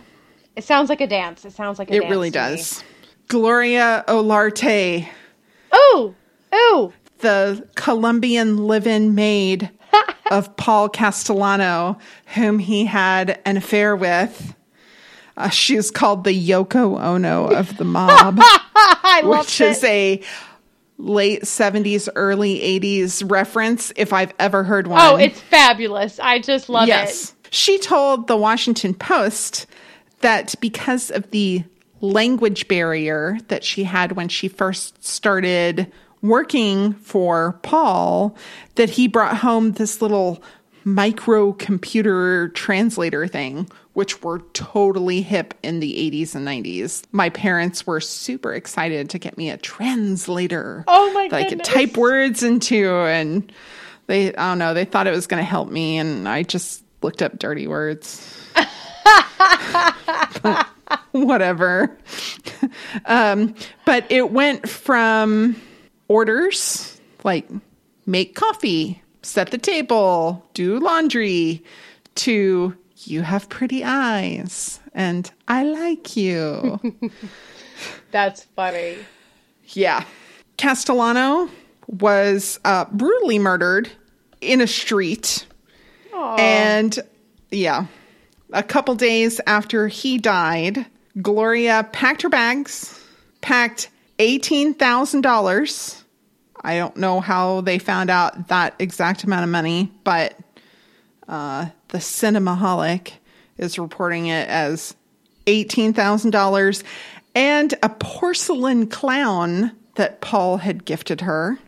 [0.56, 1.44] It sounds like a dance.
[1.44, 2.10] It sounds like a It dance.
[2.10, 2.56] really to me.
[2.56, 2.84] does.
[3.28, 5.06] Gloria Olarte,
[5.72, 6.14] Oh,
[6.52, 9.70] oh, the Colombian live-in maid
[10.30, 11.98] of Paul Castellano,
[12.34, 14.54] whom he had an affair with.
[15.36, 19.70] Uh, she's called the Yoko Ono of the mob, I love which it.
[19.72, 20.22] is a
[20.98, 25.00] late 70s, early 80s reference, if I've ever heard one.
[25.02, 26.18] oh, it's fabulous.
[26.18, 27.34] I just love yes.
[27.50, 29.66] She told the Washington Post
[30.20, 31.64] that because of the
[32.00, 35.90] language barrier that she had when she first started
[36.22, 38.36] working for Paul,
[38.74, 40.42] that he brought home this little
[40.84, 47.02] microcomputer translator thing, which were totally hip in the 80s and 90s.
[47.12, 50.84] My parents were super excited to get me a translator.
[50.86, 53.50] Oh my that I could type words into and
[54.06, 56.84] they I don't know, they thought it was going to help me and I just
[57.02, 58.32] looked up dirty words.
[61.12, 61.96] Whatever.
[63.06, 65.56] um, but it went from
[66.08, 67.48] orders like
[68.06, 71.62] make coffee, set the table, do laundry
[72.16, 76.80] to you have pretty eyes and I like you.
[78.10, 78.96] That's funny.
[79.68, 80.04] Yeah.
[80.56, 81.50] Castellano
[81.86, 83.90] was uh, brutally murdered
[84.40, 85.46] in a street.
[86.16, 86.98] And
[87.50, 87.86] yeah,
[88.52, 90.86] a couple days after he died,
[91.20, 93.00] Gloria packed her bags,
[93.40, 96.02] packed $18,000.
[96.62, 100.38] I don't know how they found out that exact amount of money, but
[101.28, 103.12] uh, the Cinemaholic
[103.58, 104.94] is reporting it as
[105.46, 106.82] $18,000
[107.34, 111.58] and a porcelain clown that Paul had gifted her.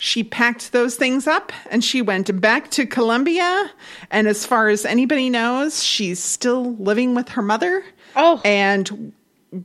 [0.00, 3.70] She packed those things up and she went back to Colombia.
[4.10, 7.84] And as far as anybody knows, she's still living with her mother
[8.16, 8.40] Oh.
[8.44, 9.12] and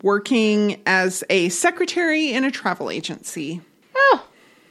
[0.02, 3.62] working as a secretary in a travel agency
[3.96, 4.26] Oh,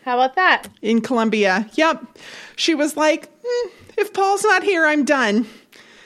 [0.04, 0.68] how about that?
[0.80, 1.68] in Colombia.
[1.74, 2.18] Yep.
[2.56, 5.46] She was like, "Hmm, if Paul's not here, I'm done.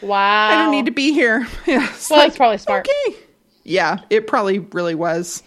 [0.02, 0.48] Wow.
[0.50, 1.46] I don't need to be here.
[1.66, 2.86] Yeah, it's Well, that's probably smart.
[2.86, 3.16] Okay.
[3.64, 5.42] Yeah, it probably really was.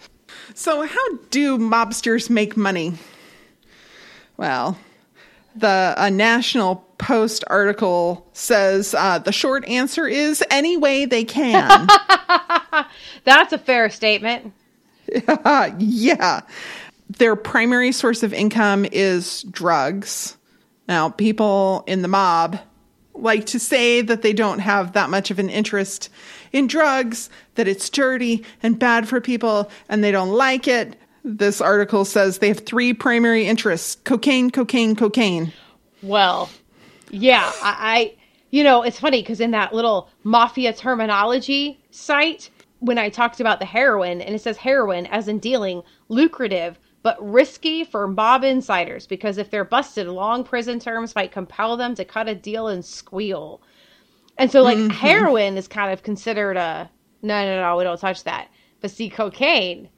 [0.54, 2.94] So, how do mobsters make money?
[4.40, 4.78] Well,
[5.54, 11.86] the a National Post article says uh, the short answer is any way they can.
[13.24, 14.54] That's a fair statement.
[15.78, 16.40] Yeah.
[17.18, 20.38] Their primary source of income is drugs.
[20.88, 22.60] Now, people in the mob
[23.12, 26.08] like to say that they don't have that much of an interest
[26.50, 30.96] in drugs, that it's dirty and bad for people, and they don't like it.
[31.24, 35.52] This article says they have three primary interests cocaine, cocaine, cocaine.
[36.02, 36.48] Well,
[37.10, 38.14] yeah, I, I
[38.50, 42.50] you know, it's funny because in that little mafia terminology site,
[42.80, 47.16] when I talked about the heroin, and it says heroin as in dealing, lucrative but
[47.20, 52.04] risky for mob insiders because if they're busted, long prison terms might compel them to
[52.04, 53.62] cut a deal and squeal.
[54.36, 54.90] And so, like, mm-hmm.
[54.90, 56.90] heroin is kind of considered a
[57.22, 58.48] no, no, no, we don't touch that.
[58.80, 59.88] But see, cocaine,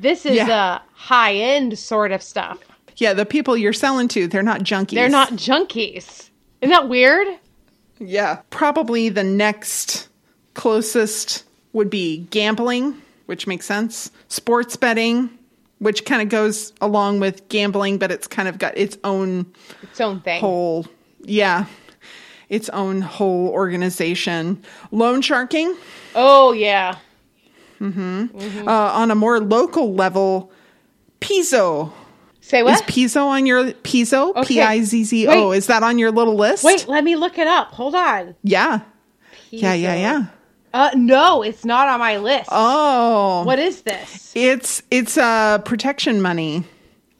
[0.00, 0.76] this is Yeah.
[0.76, 2.58] a high end sort of stuff.
[2.96, 4.94] Yeah, the people you're selling to, they're not junkies.
[4.94, 6.30] They're not junkies.
[6.62, 7.26] Isn't that weird?
[7.98, 8.40] Yeah.
[8.50, 10.08] Probably the next
[10.54, 11.44] closest
[11.74, 14.10] would be gambling, which makes sense.
[14.28, 15.28] Sports betting,
[15.78, 19.44] which kind of goes along with gambling, but it's kind of got its own
[19.82, 20.40] Its own thing.
[20.40, 20.86] whole,
[21.20, 21.66] yeah,
[22.48, 24.62] its own whole organization.
[24.90, 25.74] Loan sharking,
[26.14, 26.96] Oh yeah.
[27.80, 30.50] Uh, on a more local level,
[31.20, 31.92] Pizzo.
[32.40, 32.74] Say what?
[32.74, 32.82] Is?
[32.82, 34.34] Pizzo on your Pizzo?
[34.36, 34.46] Okay.
[34.54, 35.50] P I Z Z O.
[35.52, 36.62] Is that on your little list?
[36.64, 37.72] Wait, let me look it up.
[37.72, 38.34] Hold on.
[38.42, 38.80] Yeah.
[39.50, 40.26] Yeah, yeah, yeah.
[40.74, 42.48] Uh, no, it's not on my list.
[42.52, 43.42] Oh.
[43.44, 44.32] What is this?
[44.36, 46.64] It's it's uh, protection money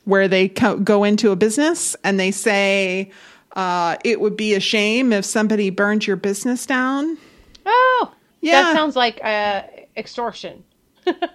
[0.04, 3.10] where they co- go into a business and they say
[3.56, 7.16] uh, it would be a shame if somebody burned your business down.
[7.64, 8.62] Oh, Yeah.
[8.62, 9.62] That sounds like uh,
[9.96, 10.64] extortion.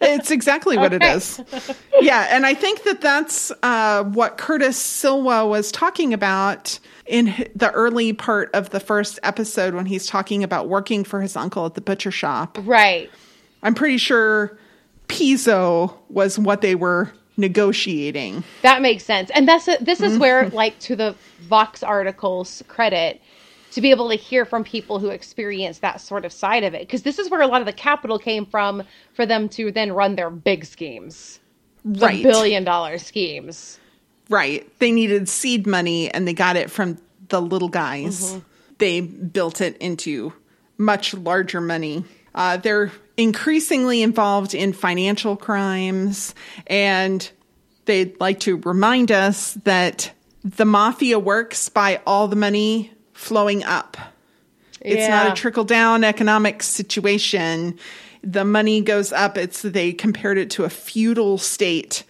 [0.01, 1.39] it's exactly what it is.
[2.01, 7.71] Yeah, and I think that that's uh, what Curtis Sliwa was talking about in the
[7.71, 11.75] early part of the first episode when he's talking about working for his uncle at
[11.75, 12.57] the butcher shop.
[12.63, 13.09] Right.
[13.63, 14.57] I'm pretty sure
[15.07, 18.43] Pizzo was what they were negotiating.
[18.61, 19.29] That makes sense.
[19.33, 23.21] And that's a, this is where like to the Vox articles credit
[23.71, 26.81] to be able to hear from people who experience that sort of side of it
[26.81, 29.91] because this is where a lot of the capital came from for them to then
[29.93, 31.39] run their big schemes.
[31.83, 32.23] The Right.
[32.23, 33.79] billion dollar schemes.
[34.29, 34.67] Right.
[34.79, 36.97] They needed seed money and they got it from
[37.29, 38.37] the little guys.
[38.77, 40.33] They built it into
[40.77, 42.03] much larger money.
[42.33, 46.33] Uh, they're increasingly involved in financial crimes
[46.67, 47.29] and
[47.85, 50.11] they'd like to remind us that
[50.43, 52.91] the mafia works by all the money
[53.21, 53.97] flowing up.
[54.81, 57.77] It's not a trickle down economic situation.
[58.23, 59.37] The money goes up.
[59.37, 62.03] It's they compared it to a feudal state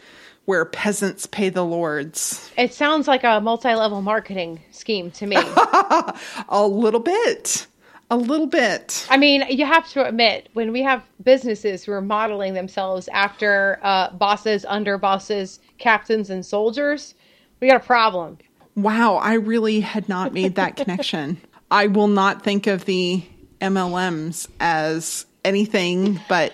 [0.45, 2.49] where peasants pay the lords.
[2.57, 5.37] It sounds like a multi-level marketing scheme to me.
[6.49, 7.67] A little bit.
[8.09, 9.07] A little bit.
[9.09, 13.79] I mean, you have to admit, when we have businesses who are modeling themselves after
[13.83, 17.15] uh, bosses, under bosses, captains, and soldiers,
[17.61, 18.37] we got a problem.
[18.75, 21.41] Wow, I really had not made that connection.
[21.71, 23.23] I will not think of the
[23.61, 26.53] MLMs as anything but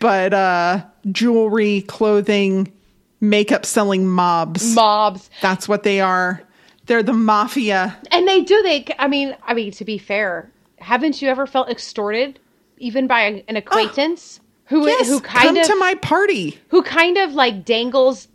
[0.00, 2.72] but uh jewelry, clothing,
[3.20, 4.74] makeup selling mobs.
[4.74, 5.30] Mobs.
[5.40, 6.42] That's what they are.
[6.86, 7.96] They're the mafia.
[8.10, 8.62] And they do.
[8.62, 8.86] They.
[8.98, 9.36] I mean.
[9.46, 9.72] I mean.
[9.72, 12.38] To be fair, haven't you ever felt extorted,
[12.78, 16.58] even by an acquaintance who Yes, who kind come of to my party.
[16.68, 18.28] who kind of like dangles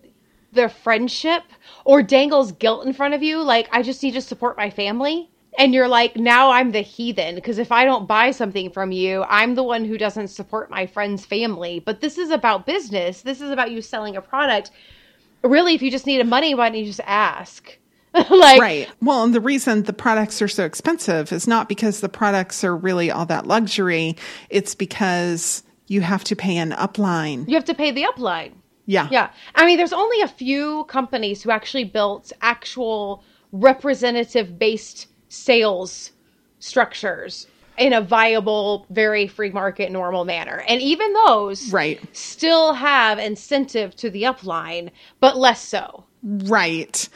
[0.54, 1.44] their friendship
[1.86, 3.42] or dangles guilt in front of you?
[3.42, 5.30] Like, I just need to support my family.
[5.58, 9.24] And you're like, now I'm the heathen because if I don't buy something from you,
[9.30, 11.80] I'm the one who doesn't support my friend's family.
[11.80, 13.22] But this is about business.
[13.22, 14.72] This is about you selling a product.
[15.44, 17.78] Really, if you just needed money, why don't you just ask?
[18.14, 18.90] like, Right.
[19.02, 22.76] Well, and the reason the products are so expensive is not because the products are
[22.76, 24.16] really all that luxury.
[24.50, 27.48] It's because you have to pay an upline.
[27.48, 28.54] you have to pay the upline.
[28.86, 29.08] Yeah.
[29.12, 29.30] Yeah.
[29.56, 36.12] I mean, there's only a few companies who actually built actual representative based sales
[36.60, 40.64] structures in a viable, very free market, normal manner.
[40.68, 42.00] And even those Right.
[42.16, 46.04] still have incentive to the upline, but less so.
[46.24, 47.08] Right.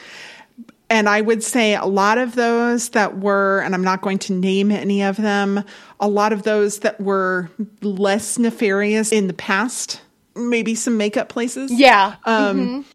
[0.89, 4.33] And I would say a lot of those that were, and I'm not going to
[4.33, 5.63] name any of them,
[5.99, 7.49] a lot of those that were
[7.81, 10.01] less nefarious in the past,
[10.37, 11.71] maybe some makeup places.
[11.71, 12.15] Yeah.
[12.25, 12.85] Um,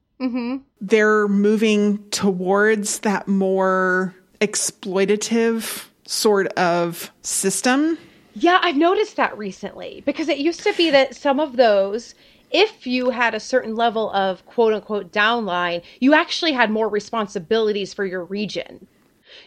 [0.81, 7.99] They're moving towards that more exploitative sort of system.
[8.35, 12.15] Yeah, I've noticed that recently because it used to be that some of those,
[12.51, 17.93] if you had a certain level of quote unquote downline, you actually had more responsibilities
[17.93, 18.87] for your region.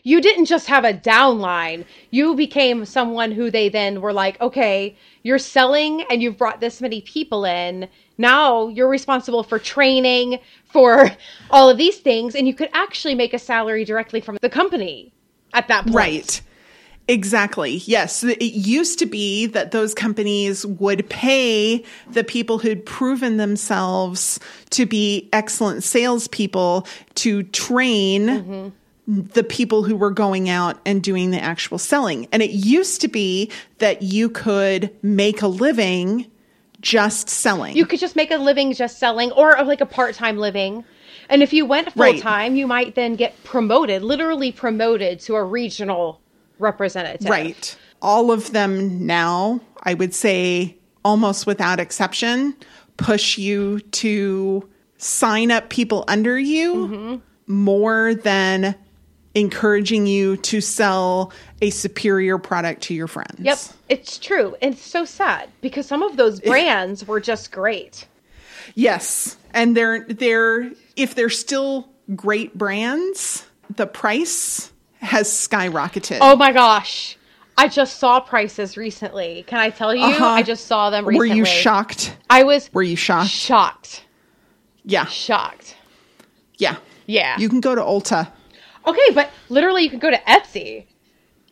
[0.03, 4.95] You didn't just have a downline, you became someone who they then were like, okay,
[5.23, 7.89] you're selling and you've brought this many people in.
[8.17, 10.39] Now you're responsible for training,
[10.71, 11.11] for
[11.49, 15.13] all of these things, and you could actually make a salary directly from the company
[15.53, 15.95] at that point.
[15.95, 16.41] Right.
[17.07, 17.83] Exactly.
[17.85, 18.23] Yes.
[18.23, 24.39] It used to be that those companies would pay the people who'd proven themselves
[24.71, 28.69] to be excellent salespeople to train mm-hmm.
[29.07, 32.27] The people who were going out and doing the actual selling.
[32.31, 36.29] And it used to be that you could make a living
[36.81, 37.75] just selling.
[37.75, 40.83] You could just make a living just selling or like a part time living.
[41.29, 42.21] And if you went full Right.
[42.21, 46.21] time, you might then get promoted, literally promoted to a regional
[46.59, 47.29] representative.
[47.29, 47.75] Right.
[48.01, 52.55] All of them now, I would say almost without exception,
[52.97, 57.15] push you to sign up people under you mm-hmm.
[57.51, 58.75] more than
[59.35, 61.31] encouraging you to sell
[61.61, 63.39] a superior product to your friends.
[63.39, 63.59] Yep.
[63.89, 64.55] It's true.
[64.61, 68.07] And it's so sad because some of those brands were just great.
[68.73, 69.37] Yes.
[69.53, 74.71] And they're they're if they're still great brands, the price
[75.01, 76.17] has skyrocketed.
[76.21, 77.17] Oh my gosh.
[77.57, 79.43] I just saw prices recently.
[79.47, 80.03] Can I tell you?
[80.03, 80.25] Uh-huh.
[80.25, 82.17] I just saw them Were you shocked?
[82.29, 83.29] I was Were you shocked?
[83.29, 84.03] shocked.
[84.83, 85.05] Yeah.
[85.05, 85.75] Shocked.
[86.57, 86.77] Yeah.
[87.05, 87.37] Yeah.
[87.37, 88.29] You can go to Ulta.
[88.87, 90.85] Okay, but literally you can go to Etsy.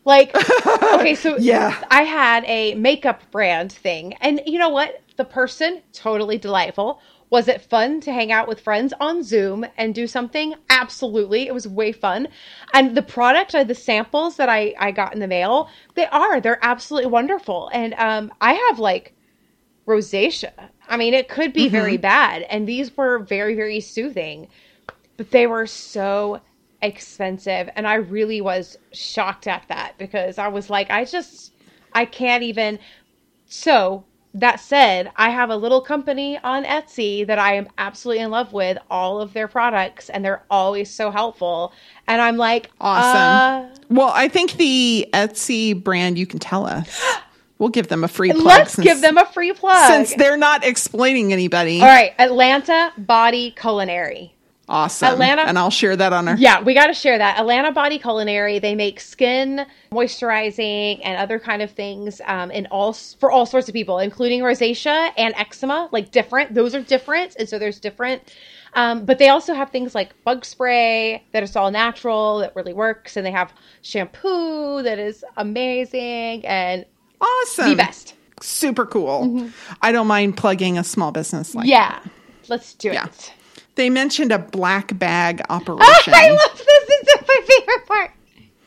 [0.04, 0.34] Like,
[0.94, 1.82] okay, so Yeah.
[1.90, 5.02] I had a makeup brand thing, and you know what?
[5.16, 9.94] The person, totally delightful, Was it fun to hang out with friends on Zoom and
[9.94, 10.54] do something?
[10.70, 11.46] Absolutely.
[11.48, 12.28] It was way fun.
[12.72, 16.40] And the product, uh, the samples that I, I got in the mail, they are.
[16.40, 17.70] They're absolutely wonderful.
[17.72, 19.14] And um, I have like
[19.86, 20.52] rosacea.
[20.88, 21.72] I mean, it could be mm-hmm.
[21.72, 22.42] very bad.
[22.42, 24.48] And these were very, very soothing.
[25.16, 26.40] But they were so
[26.82, 27.68] expensive.
[27.76, 31.52] And I really was shocked at that because I was like, I just,
[31.92, 32.78] I can't even.
[33.46, 34.04] So
[34.34, 38.52] that said, I have a little company on Etsy that I am absolutely in love
[38.52, 41.72] with all of their products and they're always so helpful.
[42.08, 43.70] And I'm like, awesome.
[43.70, 47.02] Uh, well, I think the Etsy brand, you can tell us.
[47.56, 48.44] We'll give them a free plug.
[48.44, 49.86] Let's since, give them a free plug.
[49.86, 51.80] Since they're not explaining anybody.
[51.80, 52.12] All right.
[52.18, 54.33] Atlanta Body Culinary.
[54.68, 55.08] Awesome.
[55.12, 55.42] Atlanta.
[55.42, 56.36] And I'll share that on our.
[56.36, 57.38] Yeah, we got to share that.
[57.38, 58.58] Atlanta Body Culinary.
[58.58, 63.68] They make skin moisturizing and other kind of things um, in all for all sorts
[63.68, 65.88] of people, including rosacea and eczema.
[65.92, 66.54] Like different.
[66.54, 68.34] Those are different, and so there's different.
[68.72, 72.72] Um, but they also have things like bug spray that is all natural that really
[72.72, 73.52] works, and they have
[73.82, 76.86] shampoo that is amazing and
[77.20, 77.68] awesome.
[77.68, 78.14] The best.
[78.40, 79.26] Super cool.
[79.26, 79.48] Mm-hmm.
[79.82, 82.00] I don't mind plugging a small business like yeah.
[82.00, 82.10] That.
[82.48, 83.06] Let's do yeah.
[83.06, 83.32] it.
[83.76, 86.14] They mentioned a black bag operation.
[86.14, 86.86] I love this.
[86.88, 88.10] This is my favorite part.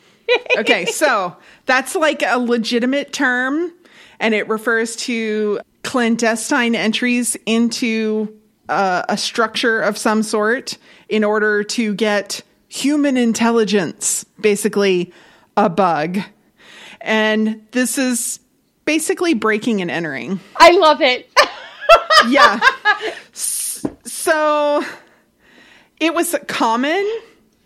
[0.58, 1.36] okay, so
[1.66, 3.72] that's like a legitimate term,
[4.20, 8.38] and it refers to clandestine entries into
[8.68, 10.76] uh, a structure of some sort
[11.08, 15.12] in order to get human intelligence, basically
[15.56, 16.18] a bug.
[17.00, 18.40] And this is
[18.84, 20.40] basically breaking and entering.
[20.56, 21.30] I love it.
[22.28, 22.60] yeah.
[24.28, 24.84] So
[26.00, 27.02] it was common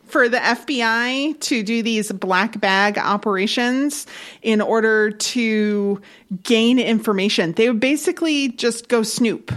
[0.04, 4.06] for the FBI to do these black bag operations
[4.42, 6.00] in order to
[6.44, 7.50] gain information.
[7.54, 9.50] They would basically just go snoop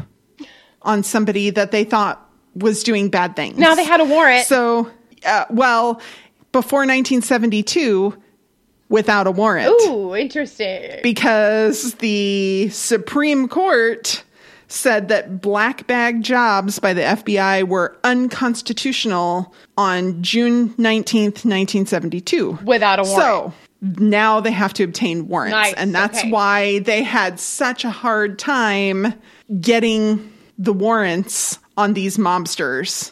[0.82, 3.60] on somebody that they thought was doing bad things.
[3.60, 4.48] Now they had a warrant.
[4.48, 4.90] So,
[5.28, 6.02] uh, well,
[6.52, 8.20] before 1972,
[8.90, 9.68] without a warrant.
[9.84, 11.02] Ooh, interesting.
[11.04, 14.24] Because the Supreme Court
[14.68, 22.60] said that black bag jobs by the FBI were unconstitutional on June 19th, 1972.
[22.64, 23.22] Without a warrant.
[23.22, 25.54] So now they have to obtain warrants.
[25.54, 25.74] Nice.
[25.76, 26.32] And that's okay.
[26.32, 29.14] why they had such a hard time
[29.60, 33.12] getting the warrants on these mobsters.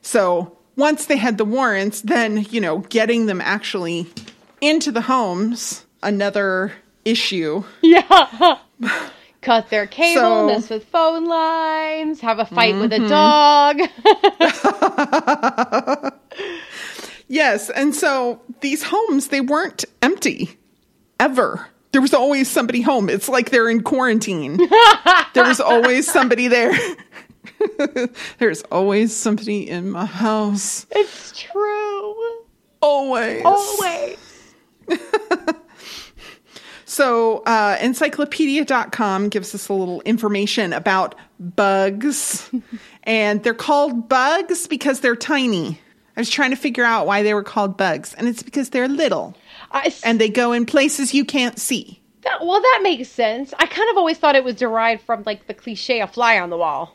[0.00, 4.06] So once they had the warrants, then, you know, getting them actually
[4.60, 6.72] into the homes, another
[7.04, 7.64] issue.
[7.82, 8.58] Yeah.
[9.42, 12.80] Cut their cable, so, mess with phone lines, have a fight mm-hmm.
[12.80, 13.08] with a mm-hmm.
[16.02, 16.12] dog.
[17.28, 20.56] yes, and so these homes they weren't empty
[21.20, 21.68] ever.
[21.90, 23.10] There was always somebody home.
[23.10, 24.56] It's like they're in quarantine.
[25.34, 26.72] there was always somebody there.
[28.38, 30.86] There's always somebody in my house.
[30.90, 32.14] It's true.
[32.80, 33.42] Always.
[33.44, 34.18] Always.
[36.92, 42.50] So, uh, encyclopedia.com gives us a little information about bugs.
[43.04, 45.80] and they're called bugs because they're tiny.
[46.18, 48.88] I was trying to figure out why they were called bugs, and it's because they're
[48.88, 49.34] little.
[50.04, 51.98] and they go in places you can't see.
[52.24, 53.54] That, well, that makes sense.
[53.58, 56.50] I kind of always thought it was derived from like the cliche a fly on
[56.50, 56.94] the wall.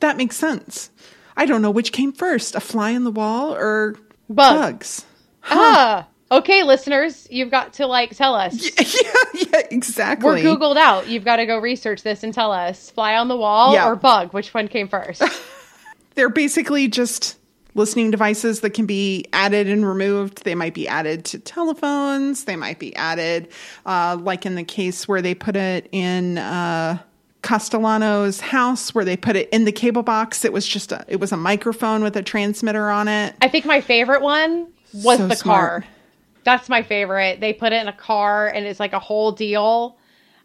[0.00, 0.90] That makes sense.
[1.36, 3.92] I don't know which came first, a fly on the wall or
[4.28, 4.60] Bug.
[4.60, 5.04] bugs.
[5.38, 5.54] Huh.
[5.56, 8.54] Ah okay, listeners, you've got to like tell us.
[8.62, 8.84] Yeah,
[9.34, 10.44] yeah, yeah, exactly.
[10.44, 11.08] We're Googled out.
[11.08, 13.88] You've got to go research this and tell us fly on the wall yeah.
[13.88, 14.32] or bug.
[14.32, 15.22] Which one came first?
[16.14, 17.38] They're basically just
[17.74, 20.44] listening devices that can be added and removed.
[20.44, 22.44] They might be added to telephones.
[22.44, 23.48] They might be added,
[23.84, 26.38] uh, like in the case where they put it in.
[26.38, 26.98] Uh,
[27.42, 30.44] Castellano's house where they put it in the cable box.
[30.44, 33.36] It was just a it was a microphone with a transmitter on it.
[33.40, 35.84] I think my favorite one was so the smart.
[35.84, 35.84] car.
[36.46, 37.40] That's my favorite.
[37.40, 39.98] They put it in a car and it's like a whole deal.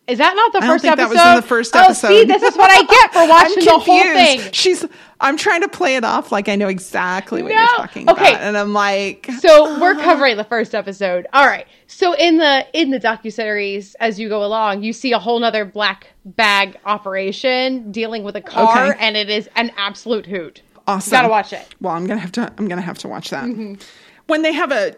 [0.07, 0.98] Is that not the I first episode?
[0.98, 2.07] That was in the first episode.
[2.07, 4.52] Oh, see, this is what I get for watching the whole thing.
[4.52, 4.84] She's.
[5.19, 7.56] I'm trying to play it off like I know exactly what no.
[7.56, 8.32] you're talking okay.
[8.32, 9.30] about, and I'm like.
[9.40, 11.28] So we're covering the first episode.
[11.34, 11.68] All right.
[11.86, 15.40] So in the in the docu series, as you go along, you see a whole
[15.40, 18.98] nother black bag operation dealing with a car, okay.
[18.99, 20.64] and it is an absolute hoot.
[20.88, 21.11] Awesome.
[21.11, 21.76] You gotta watch it.
[21.80, 22.52] Well, I'm gonna have to.
[22.57, 23.45] I'm gonna have to watch that.
[23.45, 23.76] Mm-hmm.
[24.26, 24.95] When they have a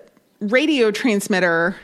[0.49, 1.75] radio transmitter,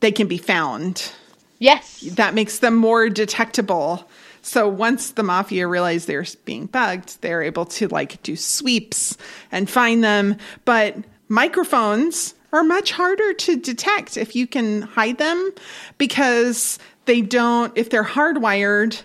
[0.00, 1.12] they can be found.
[1.58, 2.00] Yes.
[2.00, 4.08] That makes them more detectable.
[4.42, 9.16] So once the mafia realize they're being bugged, they're able to like do sweeps
[9.50, 10.36] and find them.
[10.64, 10.96] But
[11.28, 15.50] microphones are much harder to detect if you can hide them
[15.98, 19.02] because they don't, if they're hardwired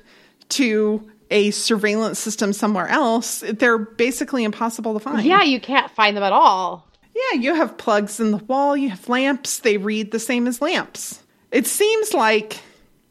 [0.50, 5.26] to a surveillance system somewhere else, they're basically impossible to find.
[5.26, 6.88] Yeah, you can't find them at all.
[7.14, 10.62] Yeah, you have plugs in the wall, you have lamps, they read the same as
[10.62, 11.22] lamps.
[11.52, 12.60] It seems like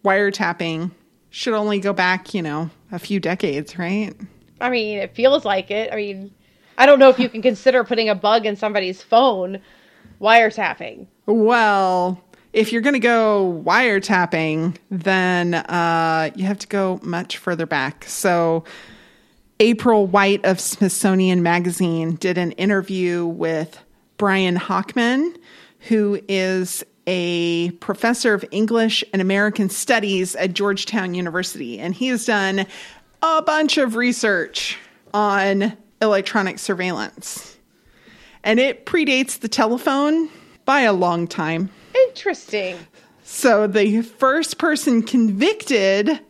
[0.05, 0.91] wiretapping
[1.31, 4.15] should only go back, you know, a few decades, right?
[4.61, 5.93] I mean, it feels like it.
[5.93, 6.33] I mean,
[6.79, 9.61] I don't know if you can consider putting a bug in somebody's phone
[10.21, 11.07] wiretapping.
[11.27, 12.23] Well,
[12.53, 18.05] if you're going to go wiretapping, then uh, you have to go much further back.
[18.07, 18.65] So,
[19.61, 23.79] April White of Smithsonian Magazine did an interview with
[24.21, 25.35] Brian Hochman,
[25.89, 31.79] who is a professor of English and American Studies at Georgetown University.
[31.79, 32.67] And he has done
[33.23, 34.77] a bunch of research
[35.15, 37.57] on electronic surveillance.
[38.45, 40.29] And it predates the telephone
[40.67, 41.71] by a long time.
[41.95, 42.77] Interesting.
[43.25, 46.21] So the first person convicted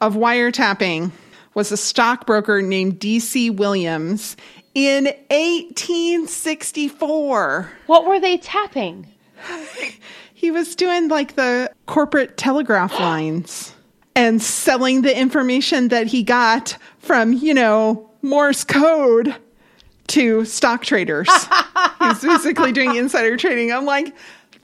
[0.00, 1.12] of wiretapping
[1.52, 3.50] was a stockbroker named D.C.
[3.50, 4.38] Williams
[4.76, 7.72] in 1864.
[7.86, 9.08] What were they tapping?
[10.38, 13.72] He was doing like the corporate telegraph lines
[14.14, 19.34] and selling the information that he got from, you know, Morse code
[20.08, 21.30] to stock traders.
[22.00, 23.72] He's basically doing insider trading.
[23.72, 24.14] I'm like,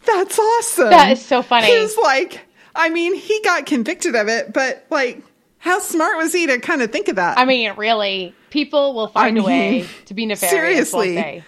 [0.04, 0.90] that's awesome.
[0.90, 1.68] That is so funny.
[1.68, 2.40] He's like,
[2.74, 5.22] I mean, he got convicted of it, but like,
[5.62, 7.38] how smart was he to kind of think of that?
[7.38, 10.50] I mean, really, people will find a way to be nefarious.
[10.50, 11.14] seriously.
[11.14, 11.44] They?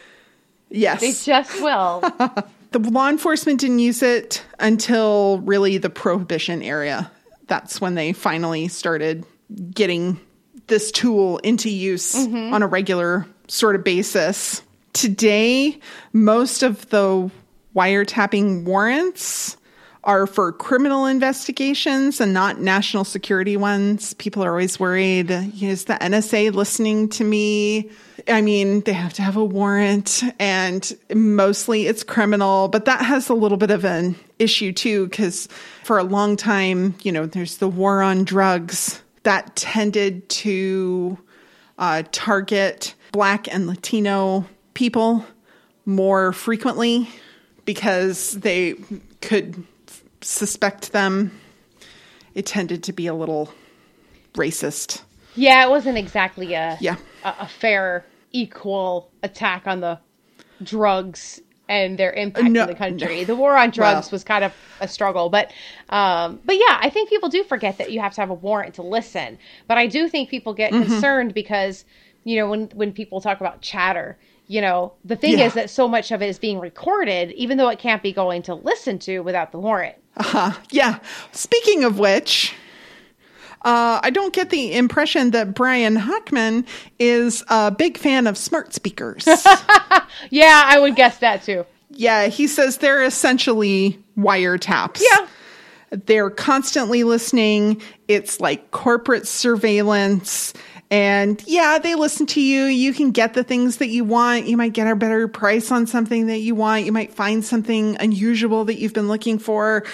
[0.71, 1.01] yes.
[1.01, 1.99] they just will.
[2.71, 7.11] the law enforcement didn't use it until really the prohibition area.
[7.49, 9.27] That's when they finally started
[9.73, 10.21] getting
[10.69, 12.55] this tool into use mm-hmm.
[12.55, 14.63] on a regular sort of basis.
[14.93, 15.81] Today,
[16.13, 17.33] most of the
[17.75, 19.57] wiretapping warrants
[20.05, 24.15] are for criminal investigations and not national security ones.
[24.15, 27.91] People are always worried is the NSA listening to me?
[28.29, 33.29] I mean, they have to have a warrant and mostly it's criminal, but that has
[33.29, 35.49] a little bit of an issue too, because
[35.83, 41.19] for a long time, you know, there's the war on drugs that tended to
[41.79, 45.25] uh, target Black and Latino people
[45.87, 47.09] more frequently
[47.65, 48.75] because they
[49.21, 49.65] could
[50.25, 51.31] suspect them.
[52.35, 53.53] It tended to be a little
[54.35, 55.03] racist.
[55.37, 56.97] Yeah, it wasn't exactly a Yeah.
[57.25, 59.99] a, a fair, equal attack on the
[60.63, 63.25] drugs and their impact No, in the country.
[63.25, 64.13] The war on drugs Well.
[64.13, 65.53] was kind of a struggle, but
[65.89, 68.75] um, but yeah, I think people do forget that you have to have a warrant
[68.75, 69.39] to listen.
[69.67, 70.91] But I do think people get Mm-hmm.
[70.91, 71.85] concerned because
[72.25, 74.19] you know when when people talk about chatter.
[74.47, 75.47] You know, the thing Yeah.
[75.47, 78.43] is that so much of it is being recorded, even though it can't be going
[78.43, 79.97] to listen to without the warrant.
[80.19, 80.53] uh-huh.
[80.71, 80.99] yeah.
[81.33, 82.55] Speaking of which,
[83.63, 86.67] uh, I don't get the impression that Brian Hochman
[86.99, 89.27] is a big fan of smart speakers.
[90.31, 91.67] Yeah, I would guess that too.
[91.91, 95.03] yeah, he says they're essentially wiretaps.
[95.03, 95.27] Yeah.
[95.91, 97.83] They're constantly listening.
[98.07, 100.53] It's like corporate surveillance.
[100.95, 102.67] And yeah, they listen to you.
[102.67, 104.47] You can get the things that you want.
[104.47, 106.85] You might get a better price on something that you want.
[106.85, 109.85] You might find something unusual that you've been looking for,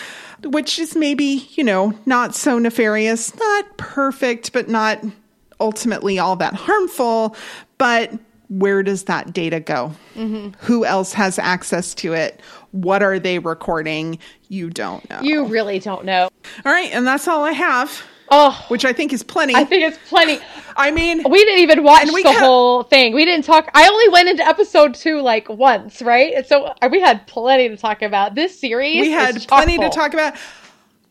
[0.44, 5.02] which is maybe, you know, not so nefarious, not perfect, but not
[5.58, 7.34] ultimately all that harmful.
[7.78, 8.12] But
[8.50, 9.94] where does that data go?
[10.16, 10.50] Mm-hmm.
[10.66, 12.42] Who else has access to it?
[12.72, 14.18] What are they recording?
[14.50, 15.22] You don't know.
[15.22, 16.28] You really don't know.
[16.66, 19.54] All right, and that's all I have, Oh, which I think is plenty.
[19.56, 20.38] I think it's plenty.
[20.76, 23.12] I mean, We didn't even watch the kept- whole thing.
[23.12, 23.68] We didn't talk.
[23.74, 26.32] I only went into episode two like once, right?
[26.34, 28.36] And so uh, we had plenty to talk about.
[28.36, 30.34] This series, we had plenty to talk about.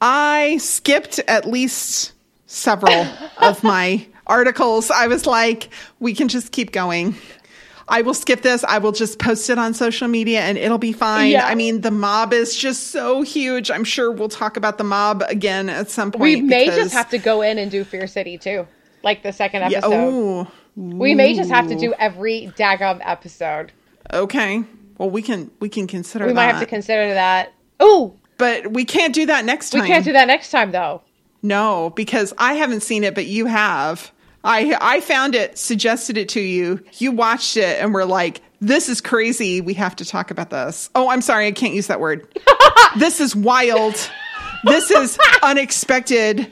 [0.02, 2.14] I skipped at least
[2.46, 3.06] several
[3.38, 4.90] of my articles.
[4.90, 5.70] I was like,
[6.00, 7.16] we can just keep going.
[7.90, 8.64] I will skip this.
[8.64, 11.32] I will just post it on social media and it'll be fine.
[11.32, 11.46] Yeah.
[11.46, 13.70] I mean, the mob is just so huge.
[13.72, 16.22] I'm sure we'll talk about the mob again at some point.
[16.22, 18.68] We may just have to go in and do Fear City too,
[19.04, 19.94] like the second Yeah, episode.
[19.94, 23.72] oh, we may just have to do every daggum episode.
[24.14, 24.64] okay.
[24.98, 26.36] Well, we can we can consider We that.
[26.36, 27.54] might have to consider that.
[27.80, 29.82] Oh, but we can't do that next time.
[29.82, 31.02] we can't do that next time though.
[31.42, 34.12] No, because I haven't seen it, but you have.
[34.44, 36.84] I I found it, suggested it to you.
[36.98, 39.60] You watched it, and were like, "This is crazy.
[39.62, 42.28] We have to talk about this." Oh, I'm sorry, I can't use that word.
[42.98, 43.96] this is wild.
[44.64, 46.52] This is unexpected.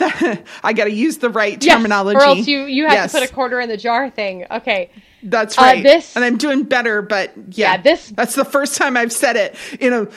[0.00, 2.16] I got to use the right Yes, terminology.
[2.16, 4.46] or else you you have Yes, to put a quarter in the jar thing.
[4.50, 4.90] Okay.
[5.22, 5.82] That's uh, right.
[5.84, 9.36] this- and I'm doing better, but yeah, Yeah, this- That's the first time I've said
[9.36, 10.08] it in a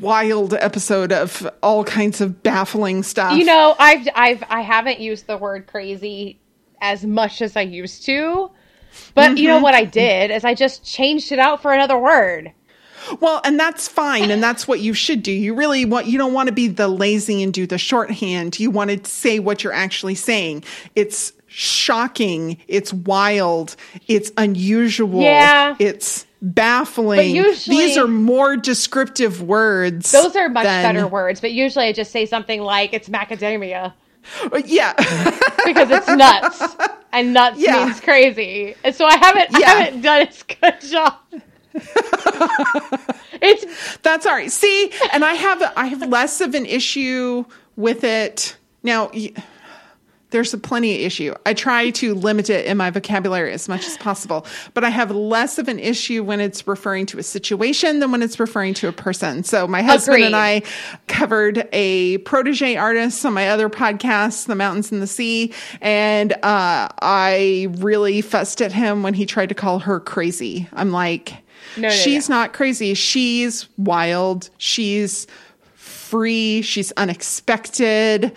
[0.00, 3.36] wild episode of all kinds of baffling stuff.
[3.36, 6.38] You know, I've I've I haven't used the word crazy
[6.80, 8.50] as much as I used to.
[9.14, 9.36] But mm-hmm.
[9.36, 9.64] you know mm-hmm.
[9.64, 12.52] what I did is I just changed it out for another word.
[13.20, 14.30] Well, and that's fine.
[14.30, 15.32] And that's what you should do.
[15.32, 18.58] You really want, you don't want to be the lazy and do the shorthand.
[18.58, 20.64] You want to say what you're actually saying.
[20.94, 22.58] It's shocking.
[22.68, 23.76] It's wild.
[24.08, 25.22] It's unusual.
[25.22, 25.76] Yeah.
[25.78, 27.34] It's baffling.
[27.34, 30.12] Usually, These are more descriptive words.
[30.12, 31.40] Those are much than, better words.
[31.40, 33.92] But usually I just say something like, it's macadamia.
[34.42, 34.92] Uh, yeah.
[35.64, 36.76] because it's nuts.
[37.12, 37.86] And nuts yeah.
[37.86, 38.74] means crazy.
[38.84, 39.66] And so I haven't yeah.
[39.66, 41.14] I haven't done as good job
[43.42, 44.50] it's that's all right.
[44.50, 47.44] See, and I have I have less of an issue
[47.76, 49.10] with it now.
[50.36, 51.32] There's a plenty of issue.
[51.46, 54.44] I try to limit it in my vocabulary as much as possible,
[54.74, 58.22] but I have less of an issue when it's referring to a situation than when
[58.22, 59.44] it's referring to a person.
[59.44, 60.26] So my husband Agreed.
[60.26, 60.62] and I
[61.08, 66.88] covered a protege artist on my other podcast, The Mountains and the Sea, and uh,
[67.00, 70.68] I really fussed at him when he tried to call her crazy.
[70.74, 71.32] I'm like,
[71.78, 72.36] no, no she's no.
[72.36, 72.92] not crazy.
[72.92, 74.50] She's wild.
[74.58, 75.26] She's
[76.06, 76.60] free.
[76.60, 78.36] She's unexpected.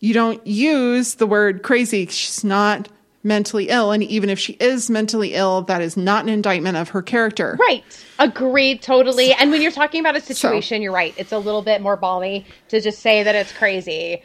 [0.00, 2.06] You don't use the word crazy.
[2.06, 2.88] She's not
[3.24, 3.90] mentally ill.
[3.90, 7.56] And even if she is mentally ill, that is not an indictment of her character.
[7.58, 7.84] Right.
[8.18, 8.82] Agreed.
[8.82, 9.32] Totally.
[9.32, 11.14] And when you're talking about a situation, so, you're right.
[11.16, 14.22] It's a little bit more balmy to just say that it's crazy.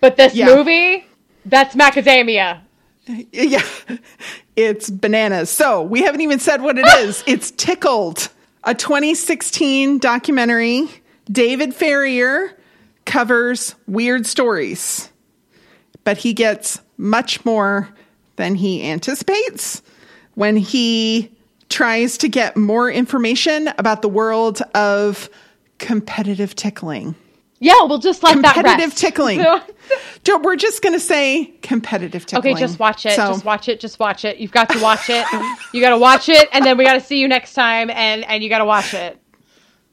[0.00, 0.46] But this yeah.
[0.46, 1.06] movie,
[1.44, 2.60] that's macadamia.
[3.32, 3.62] Yeah,
[4.56, 5.48] it's bananas.
[5.48, 7.22] So we haven't even said what it is.
[7.28, 8.28] It's Tickled,
[8.64, 10.88] a 2016 documentary.
[11.30, 12.56] David Farrier
[13.04, 15.08] covers weird stories,
[16.06, 17.88] but he gets much more
[18.36, 19.82] than he anticipates
[20.34, 21.32] when he
[21.68, 25.28] tries to get more information about the world of
[25.78, 27.16] competitive tickling.
[27.58, 30.42] Yeah, we'll just let competitive that Competitive tickling.
[30.44, 32.54] we're just going to say competitive tickling.
[32.54, 33.16] Okay, just watch it.
[33.16, 33.26] So.
[33.26, 33.80] Just watch it.
[33.80, 34.36] Just watch it.
[34.36, 35.26] You've got to watch it.
[35.74, 38.24] you got to watch it, and then we got to see you next time, and
[38.26, 39.18] and you got to watch it.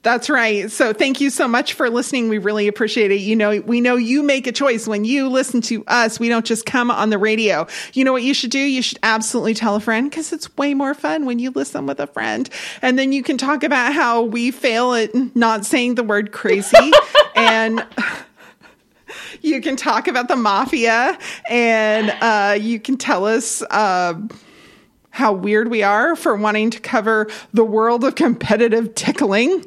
[0.03, 0.69] That's right.
[0.69, 2.27] So thank you so much for listening.
[2.27, 3.21] We really appreciate it.
[3.21, 6.19] You know, we know you make a choice when you listen to us.
[6.19, 7.67] We don't just come on the radio.
[7.93, 8.59] You know what you should do?
[8.59, 12.01] You should absolutely tell a friend because it's way more fun when you listen with
[12.01, 12.49] a friend.
[12.81, 16.91] And then you can talk about how we fail at not saying the word crazy
[17.35, 17.85] and
[19.41, 21.17] you can talk about the mafia
[21.49, 24.15] and uh, you can tell us uh,
[25.13, 29.63] how weird we are for wanting to cover the world of competitive tickling.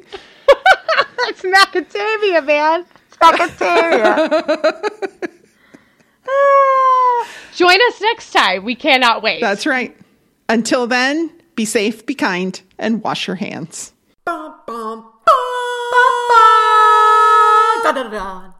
[1.25, 2.85] That's macadamia, man.
[3.21, 4.89] macadamia.
[6.29, 7.27] Ah.
[7.55, 8.65] Join us next time.
[8.65, 9.39] We cannot wait.
[9.39, 9.95] That's right.
[10.49, 13.93] Until then, be safe, be kind, and wash your hands.
[14.25, 15.33] Bum, bum, bum.
[17.81, 18.56] da da da